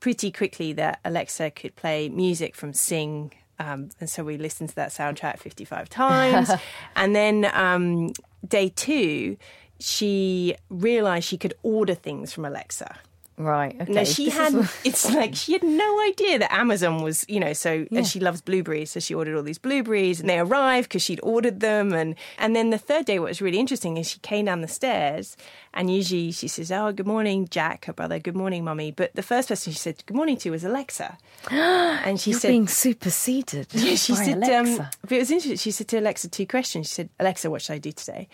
[0.00, 3.32] pretty quickly that Alexa could play music from Sing.
[3.58, 6.50] Um, and so we listened to that soundtrack 55 times.
[6.96, 8.12] and then um,
[8.46, 9.36] day two,
[9.78, 12.98] she realized she could order things from Alexa.
[13.38, 13.74] Right.
[13.80, 13.92] Okay.
[13.92, 14.54] Now she this had.
[14.54, 14.76] What...
[14.84, 17.52] It's like she had no idea that Amazon was, you know.
[17.54, 17.98] So yeah.
[17.98, 21.20] and she loves blueberries, so she ordered all these blueberries, and they arrived because she'd
[21.22, 21.92] ordered them.
[21.94, 24.68] And and then the third day, what was really interesting is she came down the
[24.68, 25.36] stairs,
[25.72, 28.18] and usually she says, "Oh, good morning, Jack, her brother.
[28.18, 31.16] Good morning, mummy." But the first person she said good morning to was Alexa,
[31.50, 34.42] and she You're said, "Being superseded." Yeah, she said.
[34.44, 35.56] Um, but it was interesting.
[35.56, 36.88] She said to Alexa two questions.
[36.88, 38.28] She said, "Alexa, what should I do today?"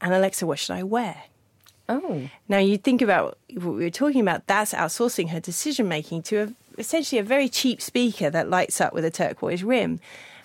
[0.00, 1.24] And Alexa, what should I wear?
[1.88, 2.28] Oh.
[2.48, 6.36] Now you think about what we were talking about, that's outsourcing her decision making to
[6.36, 10.00] a, essentially a very cheap speaker that lights up with a turquoise rim.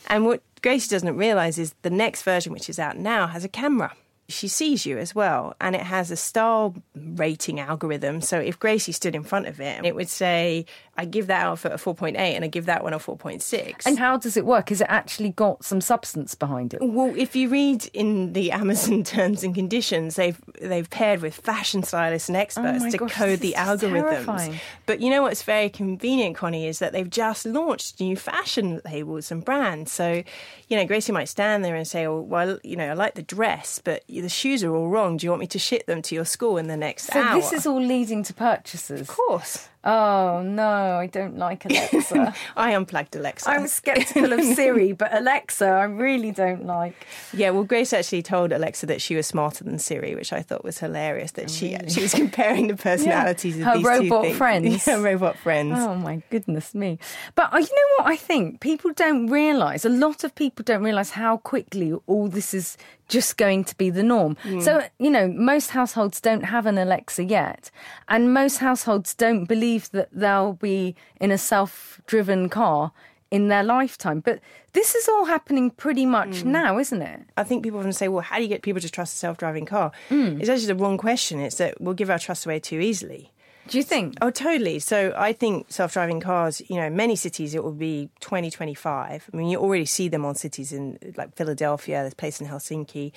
[0.07, 3.49] And what Gracie doesn't realize is the next version, which is out now, has a
[3.49, 3.93] camera
[4.29, 5.55] she sees you as well.
[5.59, 8.21] And it has a star rating algorithm.
[8.21, 11.71] So if Gracie stood in front of it, it would say, I give that outfit
[11.71, 13.85] a 4.8 and I give that one a 4.6.
[13.85, 14.71] And how does it work?
[14.71, 16.81] Is it actually got some substance behind it?
[16.83, 21.81] Well, if you read in the Amazon terms and conditions, they've they've paired with fashion
[21.81, 24.11] stylists and oh experts oh to gosh, code the algorithms.
[24.11, 24.59] Terrifying.
[24.85, 29.31] But you know what's very convenient, Konnie, is that they've just launched new fashion labels
[29.31, 29.91] and brands.
[29.91, 30.21] So,
[30.67, 33.23] you know, Gracie might stand there and say, oh, well, you know, I like the
[33.23, 35.17] dress, but the shoes are all wrong.
[35.17, 37.41] Do you want me to ship them to your school in the next so hour?
[37.41, 39.01] So this is all leading to purchases.
[39.01, 39.69] Of course.
[39.85, 42.33] Oh no, I don't like Alexa.
[42.55, 43.49] I unplugged Alexa.
[43.49, 47.05] I'm skeptical of Siri, but Alexa, I really don't like.
[47.33, 50.63] Yeah, well, Grace actually told Alexa that she was smarter than Siri, which I thought
[50.63, 51.31] was hilarious.
[51.31, 53.71] That she she was comparing the personalities yeah.
[53.71, 54.85] of these robot two friends.
[54.85, 55.75] Her robot friends.
[55.77, 56.97] Oh my goodness me!
[57.35, 58.07] But uh, you know what?
[58.07, 59.83] I think people don't realise.
[59.83, 62.77] A lot of people don't realise how quickly all this is
[63.13, 64.35] just going to be the norm.
[64.43, 64.61] Mm.
[64.61, 67.69] So, you know, most households don't have an Alexa yet,
[68.09, 72.91] and most households don't believe that they'll be in a self driven car
[73.29, 74.19] in their lifetime.
[74.19, 74.39] But
[74.73, 76.45] this is all happening pretty much mm.
[76.45, 77.21] now, isn't it?
[77.37, 79.37] I think people often say, well, how do you get people to trust a self
[79.37, 79.91] driving car?
[80.09, 80.39] Mm.
[80.39, 81.39] It's actually the wrong question.
[81.39, 83.31] It's that we'll give our trust away too easily.
[83.67, 84.15] Do you think?
[84.21, 84.79] Oh, totally.
[84.79, 89.29] So I think self-driving cars, you know, many cities it will be 2025.
[89.31, 92.47] I mean, you already see them on cities in like Philadelphia, there's a place in
[92.47, 93.13] Helsinki.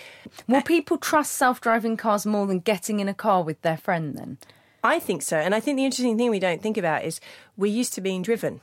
[0.47, 4.39] Will people trust self-driving cars more than getting in a car with their friend then?
[4.85, 5.37] I think so.
[5.37, 7.21] And I think the interesting thing we don't think about is
[7.57, 8.61] we're used to being driven.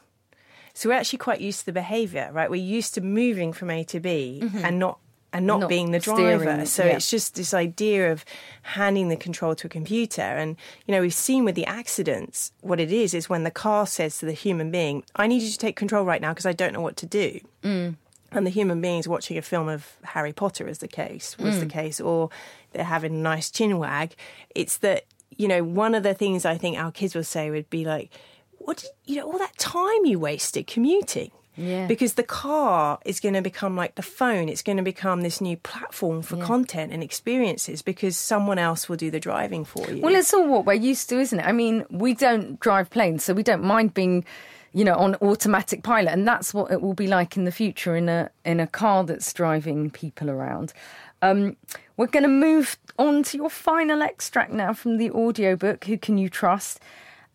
[0.74, 2.50] So we're actually quite used to the behaviour, right?
[2.50, 4.66] We're used to moving from A to B mm-hmm.
[4.66, 5.00] and not
[5.34, 6.40] and not, not being the driver.
[6.40, 6.96] Steering, so yeah.
[6.96, 8.24] it's just this idea of
[8.62, 10.22] handing the control to a computer.
[10.22, 13.88] And, you know, we've seen with the accidents, what it is, is when the car
[13.88, 16.54] says to the human being, I need you to take control right now because I
[16.54, 17.40] don't know what to do.
[17.64, 17.96] Mm.
[18.32, 21.62] And the human beings watching a film of Harry Potter, as the case was mm.
[21.62, 22.30] the case, or
[22.72, 24.16] they're having a nice chin wag.
[24.56, 27.70] It's that, you know, one of the things I think our kids will say would
[27.70, 28.12] be like,
[28.60, 31.88] what, did, you know, all that time you wasted commuting yeah.
[31.88, 34.50] Because the car is going to become like the phone.
[34.50, 36.46] It's going to become this new platform for yeah.
[36.46, 40.02] content and experiences because someone else will do the driving for you.
[40.02, 41.46] Well, it's all what we're used to, isn't it?
[41.46, 44.26] I mean, we don't drive planes, so we don't mind being
[44.74, 47.96] you know on automatic pilot and that's what it will be like in the future
[47.96, 50.74] in a in a car that's driving people around
[51.22, 51.56] um,
[51.96, 56.18] we're going to move on to your final extract now from the audiobook who can
[56.18, 56.80] you trust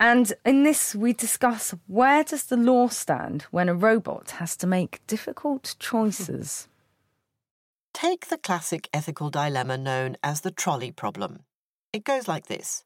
[0.00, 4.66] and in this, we discuss where does the law stand when a robot has to
[4.66, 6.68] make difficult choices?
[7.92, 11.40] Take the classic ethical dilemma known as the trolley problem.
[11.92, 12.84] It goes like this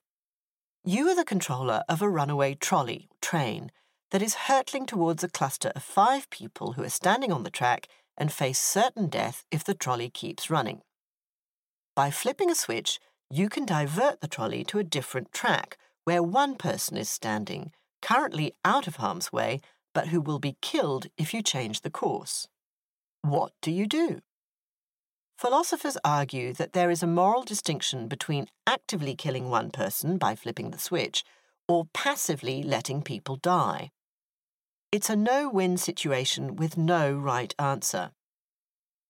[0.85, 3.71] You are the controller of a runaway trolley, train,
[4.11, 7.89] that is hurtling towards a cluster of five people who are standing on the track
[8.17, 10.81] and face certain death if the trolley keeps running.
[11.95, 12.99] By flipping a switch,
[13.31, 18.55] you can divert the trolley to a different track where one person is standing, currently
[18.65, 19.61] out of harm's way,
[19.95, 22.49] but who will be killed if you change the course.
[23.23, 24.21] What do you do?
[25.39, 30.71] Philosophers argue that there is a moral distinction between actively killing one person by flipping
[30.71, 31.25] the switch
[31.69, 33.91] or passively letting people die.
[34.93, 38.11] It's a no win situation with no right answer.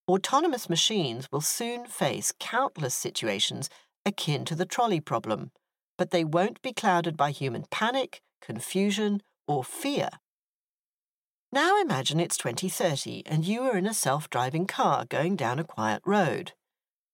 [0.08, 3.68] Autonomous machines will soon face countless situations
[4.04, 5.50] akin to the trolley problem,
[5.96, 10.08] but they won't be clouded by human panic, confusion, or fear.
[11.50, 15.64] Now imagine it's 2030 and you are in a self driving car going down a
[15.64, 16.52] quiet road.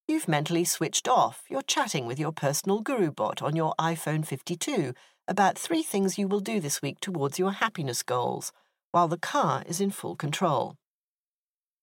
[0.06, 1.42] You've mentally switched off.
[1.50, 4.94] You're chatting with your personal guru bot on your iPhone 52
[5.28, 8.50] about three things you will do this week towards your happiness goals,
[8.92, 10.76] while the car is in full control.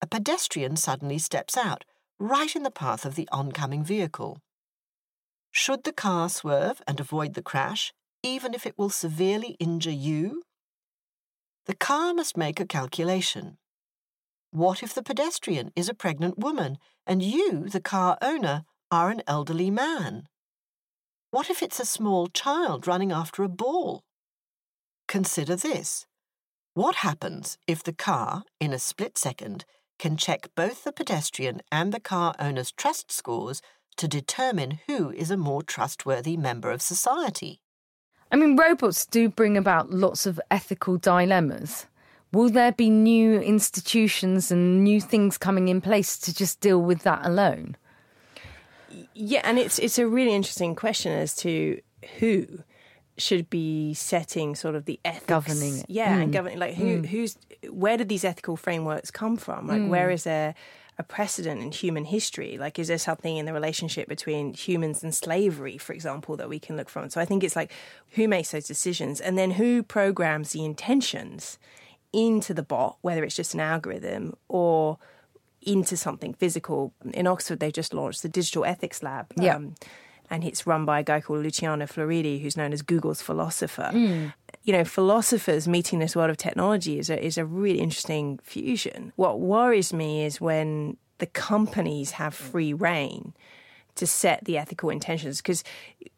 [0.02, 1.86] A pedestrian suddenly steps out,
[2.20, 4.40] right in the path of the oncoming vehicle.
[5.58, 10.44] Should the car swerve and avoid the crash, even if it will severely injure you?
[11.66, 13.58] The car must make a calculation.
[14.52, 16.78] What if the pedestrian is a pregnant woman
[17.08, 20.28] and you, the car owner, are an elderly man?
[21.32, 24.04] What if it's a small child running after a ball?
[25.08, 26.06] Consider this.
[26.74, 29.64] What happens if the car, in a split second,
[30.00, 33.62] can check both the pedestrian and the car owner's trust scores
[33.98, 37.62] to determine who is a more trustworthy member of society?
[38.32, 41.86] I mean, robots do bring about lots of ethical dilemmas.
[42.32, 47.04] Will there be new institutions and new things coming in place to just deal with
[47.04, 47.78] that alone?
[49.14, 51.80] Yeah, and it's it's a really interesting question as to
[52.20, 52.48] who
[53.18, 55.86] should be setting sort of the ethics governing it.
[55.88, 56.24] Yeah, mm.
[56.24, 57.06] and governing like who mm.
[57.06, 57.38] who's
[57.70, 59.68] where did these ethical frameworks come from?
[59.68, 59.90] Like mm.
[59.90, 60.56] where is there
[60.98, 62.58] a precedent in human history?
[62.58, 66.60] Like, is there something in the relationship between humans and slavery, for example, that we
[66.60, 67.10] can look from?
[67.10, 67.72] So I think it's like
[68.12, 71.58] who makes those decisions and then who programs the intentions
[72.14, 74.98] into the bot, whether it's just an algorithm or
[75.62, 76.94] into something physical.
[77.14, 79.34] In Oxford, they've just launched the Digital Ethics Lab.
[79.36, 79.56] Yeah.
[79.56, 79.76] Um,
[80.30, 83.92] And it's run by a guy called Luciano Floridi, who's known as Google's philosopher.
[83.94, 84.34] Mm.
[84.64, 89.14] You know, philosophers meeting this world of technology is a, is a really interesting fusion.
[89.16, 93.34] What worries me is when the companies have free rein
[93.96, 95.64] to set the ethical intentions, because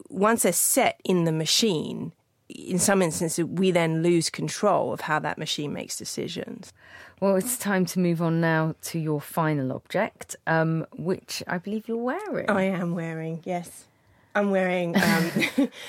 [0.09, 2.13] once they're set in the machine,
[2.49, 6.71] in some instances, we then lose control of how that machine makes decisions.
[7.19, 11.87] Well, it's time to move on now to your final object, um, which I believe
[11.87, 12.49] you're wearing.
[12.49, 13.85] I am wearing, yes.
[14.37, 15.31] I'm wearing um,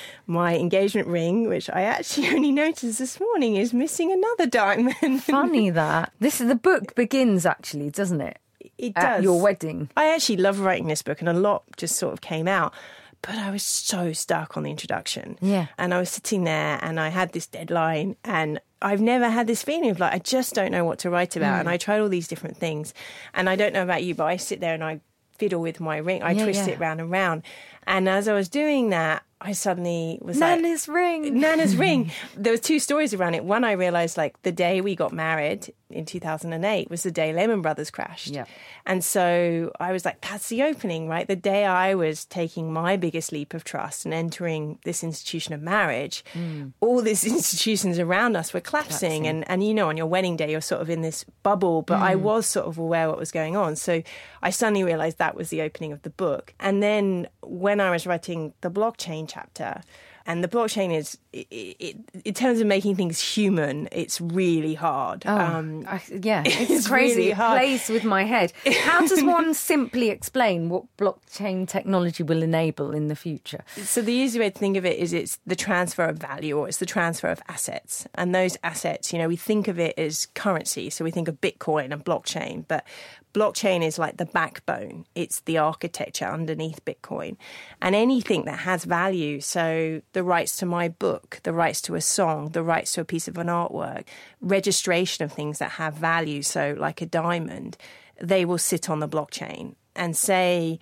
[0.27, 5.23] my engagement ring, which I actually only noticed this morning is missing another diamond.
[5.23, 6.11] Funny that.
[6.19, 8.39] This is the book begins actually, doesn't it?
[8.79, 9.03] It does.
[9.03, 9.89] At your wedding.
[9.95, 12.73] I actually love writing this book, and a lot just sort of came out
[13.21, 15.37] but I was so stuck on the introduction.
[15.41, 15.67] Yeah.
[15.77, 19.61] And I was sitting there and I had this deadline and I've never had this
[19.61, 21.57] feeling of like, I just don't know what to write about.
[21.57, 21.59] Mm.
[21.59, 22.93] And I tried all these different things.
[23.33, 25.01] And I don't know about you, but I sit there and I
[25.39, 26.21] fiddle with my ring.
[26.21, 26.73] I yeah, twist yeah.
[26.73, 27.43] it round and round.
[27.87, 31.39] And as I was doing that, I suddenly was Nana's like, ring.
[31.39, 32.11] Nana's ring.
[32.35, 33.43] There was two stories around it.
[33.43, 37.61] One, I realized like the day we got married in 2008 was the day Lehman
[37.61, 38.27] Brothers crashed.
[38.27, 38.45] Yeah.
[38.85, 41.27] And so I was like, that's the opening, right?
[41.27, 45.61] The day I was taking my biggest leap of trust and entering this institution of
[45.61, 46.73] marriage, mm.
[46.79, 49.23] all these institutions around us were collapsing.
[49.23, 49.27] collapsing.
[49.27, 51.99] And, and, you know, on your wedding day, you're sort of in this bubble, but
[51.99, 52.03] mm.
[52.03, 53.75] I was sort of aware what was going on.
[53.75, 54.03] So
[54.43, 56.53] I suddenly realized that was the opening of the book.
[56.59, 59.81] And then when I was writing the blockchain chapter,
[60.29, 65.23] and the blockchain is, it, it, in terms of making things human, it's really hard.
[65.25, 67.15] Oh, um, I, yeah, it's, it's crazy.
[67.15, 68.53] Really it plays with my head.
[68.83, 73.63] How does one simply explain what blockchain technology will enable in the future?
[73.77, 76.67] So the easy way to think of it is it's the transfer of value or
[76.67, 78.07] it's the transfer of assets.
[78.13, 80.91] And those assets, you know, we think of it as currency.
[80.91, 82.85] So we think of Bitcoin and blockchain, but
[83.33, 85.05] blockchain is like the backbone.
[85.15, 87.37] It's the architecture underneath Bitcoin.
[87.81, 92.01] And anything that has value, so the rights to my book, the rights to a
[92.01, 94.05] song, the rights to a piece of an artwork,
[94.41, 97.77] registration of things that have value, so like a diamond,
[98.21, 100.79] they will sit on the blockchain and say,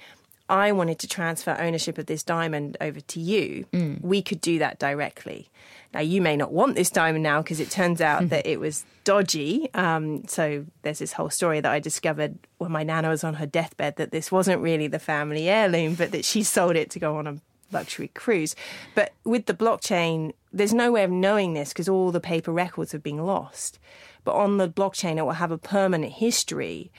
[0.50, 4.02] I wanted to transfer ownership of this diamond over to you, mm.
[4.02, 5.50] we could do that directly.
[5.94, 8.86] Now, you may not want this diamond now because it turns out that it was
[9.04, 9.70] dodgy.
[9.74, 13.46] Um, so there's this whole story that I discovered when my nana was on her
[13.46, 17.18] deathbed that this wasn't really the family heirloom, but that she sold it to go
[17.18, 17.38] on a
[17.72, 18.56] luxury cruise.
[18.96, 22.92] But with the blockchain, there's no way of knowing this because all the paper records
[22.94, 23.80] have been lost.
[24.24, 26.92] But on the blockchain, it will have a permanent history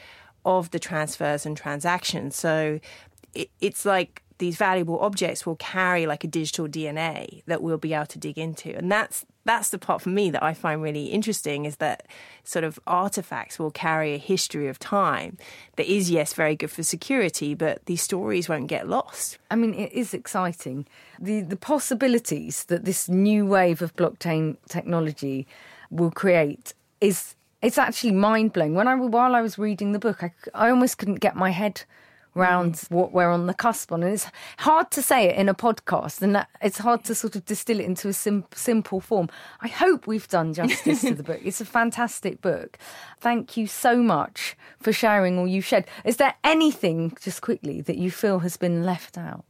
[0.45, 2.37] of the transfers and transactions.
[2.37, 2.81] So
[3.39, 7.93] it, it's like these valuable objects will carry like a digital DNA that we'll be
[7.93, 8.75] able to dig into.
[8.77, 12.07] And that's that's the part for me that I find really interesting is that
[12.45, 15.39] sort of artifacts will carry a history of time
[15.77, 19.39] that is yes very good for security, but these stories won't get lost.
[19.51, 20.87] I mean, it is exciting.
[21.19, 25.47] The the possibilities that this new wave of blockchain technology
[25.91, 28.75] will create is it's actually mind blowing.
[28.75, 31.85] When I while I was reading the book, I, I almost couldn't get my head
[32.37, 32.91] around mm.
[32.91, 34.03] what we're on the cusp on.
[34.03, 34.27] And it's
[34.59, 37.81] hard to say it in a podcast, and that, it's hard to sort of distill
[37.81, 39.29] it into a sim- simple form.
[39.61, 41.41] I hope we've done justice to the book.
[41.45, 42.79] It's a fantastic book.
[43.21, 45.87] Thank you so much for sharing all you've shared.
[46.05, 49.45] Is there anything, just quickly, that you feel has been left out?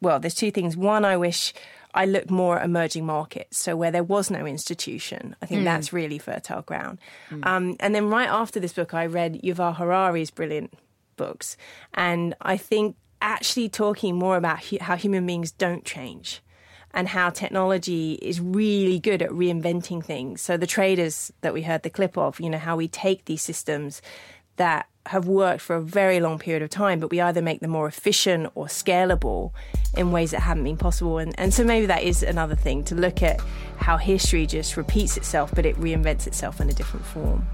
[0.00, 0.76] Well, there's two things.
[0.76, 1.52] One, I wish
[1.92, 5.36] I look more at emerging markets, so where there was no institution.
[5.42, 5.64] I think mm.
[5.64, 6.98] that's really fertile ground.
[7.30, 7.46] Mm.
[7.46, 10.72] Um, and then right after this book, I read Yuval Harari's brilliant
[11.20, 11.56] books.
[11.94, 16.40] And I think actually talking more about how human beings don't change
[16.92, 20.40] and how technology is really good at reinventing things.
[20.40, 23.42] So the traders that we heard the clip of, you know, how we take these
[23.42, 24.02] systems
[24.56, 27.70] that have worked for a very long period of time, but we either make them
[27.70, 29.52] more efficient or scalable
[29.96, 31.18] in ways that haven't been possible.
[31.18, 33.40] And, and so maybe that is another thing to look at
[33.76, 37.46] how history just repeats itself, but it reinvents itself in a different form.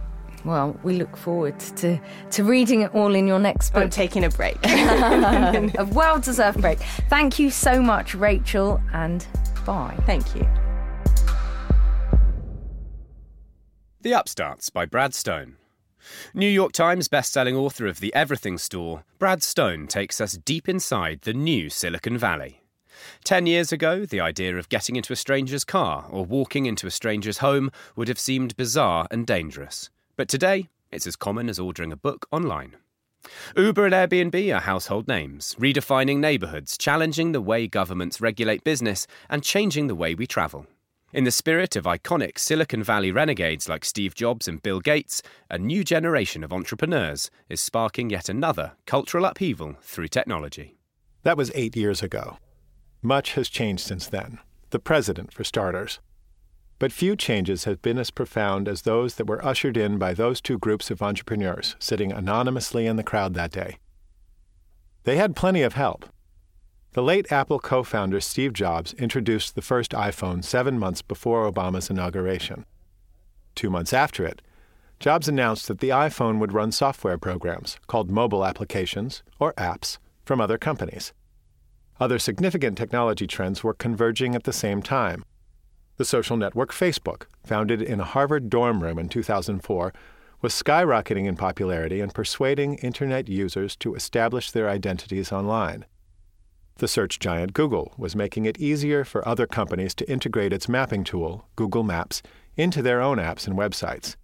[0.47, 1.99] Well, we look forward to,
[2.31, 3.83] to reading it all in your next book.
[3.83, 4.57] I'm taking a break.
[4.65, 6.79] a well deserved break.
[7.11, 9.27] Thank you so much, Rachel, and
[9.67, 9.99] bye.
[10.07, 10.49] Thank you.
[14.03, 15.57] The Upstarts by Brad Stone.
[16.33, 21.23] New York Times bestselling author of The Everything Store, Brad Stone takes us deep inside
[21.23, 22.61] the new Silicon Valley.
[23.25, 26.93] Ten years ago, the idea of getting into a stranger's car or walking into a
[26.93, 29.91] stranger's home would have seemed bizarre and dangerous.
[30.17, 32.77] But today, it's as common as ordering a book online.
[33.55, 39.43] Uber and Airbnb are household names, redefining neighbourhoods, challenging the way governments regulate business, and
[39.43, 40.67] changing the way we travel.
[41.13, 45.59] In the spirit of iconic Silicon Valley renegades like Steve Jobs and Bill Gates, a
[45.59, 50.77] new generation of entrepreneurs is sparking yet another cultural upheaval through technology.
[51.25, 52.39] That was eight years ago.
[53.03, 54.39] Much has changed since then.
[54.71, 56.01] The president, for starters.
[56.79, 60.43] But few changes have been as profound as those that were ushered in by those
[60.43, 63.79] two groups of entrepreneurs sitting anonymously in the crowd that day.
[65.05, 66.05] They had plenty of help.
[66.93, 71.89] The late Apple co founder Steve Jobs introduced the first iPhone seven months before Obama's
[71.89, 72.67] inauguration.
[73.55, 74.43] Two months after it,
[74.99, 80.41] Jobs announced that the iPhone would run software programs, called mobile applications, or apps, from
[80.41, 81.13] other companies.
[82.01, 85.25] Other significant technology trends were converging at the same time
[85.97, 89.93] the social network Facebook, founded in a Harvard dorm room in 2004,
[90.43, 95.85] was skyrocketing in popularity and persuading Internet users to establish their identities online.
[96.79, 101.05] The search giant Google was making it easier for other companies to integrate its mapping
[101.05, 102.23] tool, Google Maps,
[102.55, 104.17] into their own apps and websites.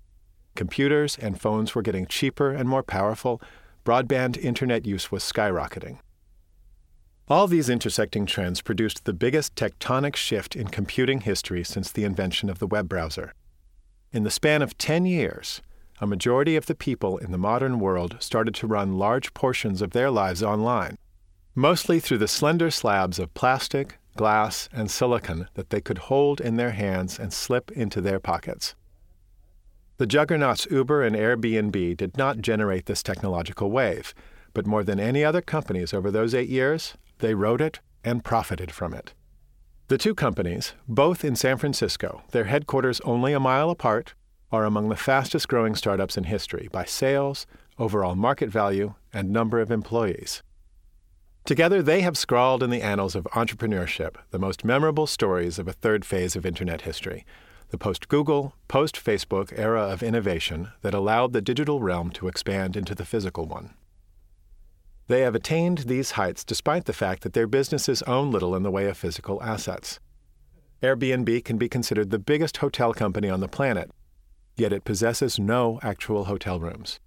[0.55, 3.41] Computers and phones were getting cheaper and more powerful.
[3.87, 5.99] Broadband internet use was skyrocketing.
[7.33, 12.51] All these intersecting trends produced the biggest tectonic shift in computing history since the invention
[12.51, 13.33] of the web browser.
[14.13, 15.63] In the span of 10 years,
[15.99, 19.93] a majority of the people in the modern world started to run large portions of
[19.93, 20.99] their lives online,
[21.55, 26.57] mostly through the slender slabs of plastic, glass, and silicon that they could hold in
[26.57, 28.75] their hands and slip into their pockets.
[29.97, 34.13] The juggernauts Uber and Airbnb did not generate this technological wave,
[34.53, 38.71] but more than any other companies over those eight years, they wrote it and profited
[38.71, 39.15] from it.
[39.89, 44.15] The two companies, both in San Francisco, their headquarters only a mile apart,
[44.51, 47.47] are among the fastest growing startups in history by sales,
[47.79, 50.43] overall market value, and number of employees.
[51.45, 55.73] Together, they have scrawled in the annals of entrepreneurship the most memorable stories of a
[55.73, 57.25] third phase of Internet history,
[57.71, 62.77] the post Google, post Facebook era of innovation that allowed the digital realm to expand
[62.77, 63.75] into the physical one.
[65.13, 68.71] They have attained these heights despite the fact that their businesses own little in the
[68.71, 70.01] way of physical assets.
[70.83, 73.91] Airbnb can be considered the biggest hotel company on the planet,
[74.57, 76.99] yet it possesses no actual hotel rooms.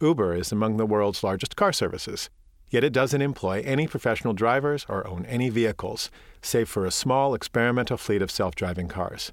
[0.00, 2.30] Uber is among the world's largest car services,
[2.70, 6.08] yet it doesn't employ any professional drivers or own any vehicles,
[6.40, 9.32] save for a small experimental fleet of self driving cars.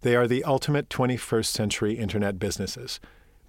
[0.00, 2.98] They are the ultimate 21st century internet businesses,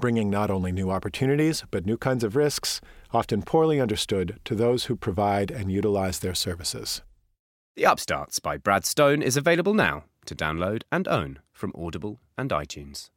[0.03, 2.81] bringing not only new opportunities, but new kinds of risks,
[3.13, 7.01] often poorly understood, to those who provide and utilize their services.
[7.77, 12.49] The Upstarts by Brad Stone is available now to download and own from Audible and
[12.49, 13.11] iTunes.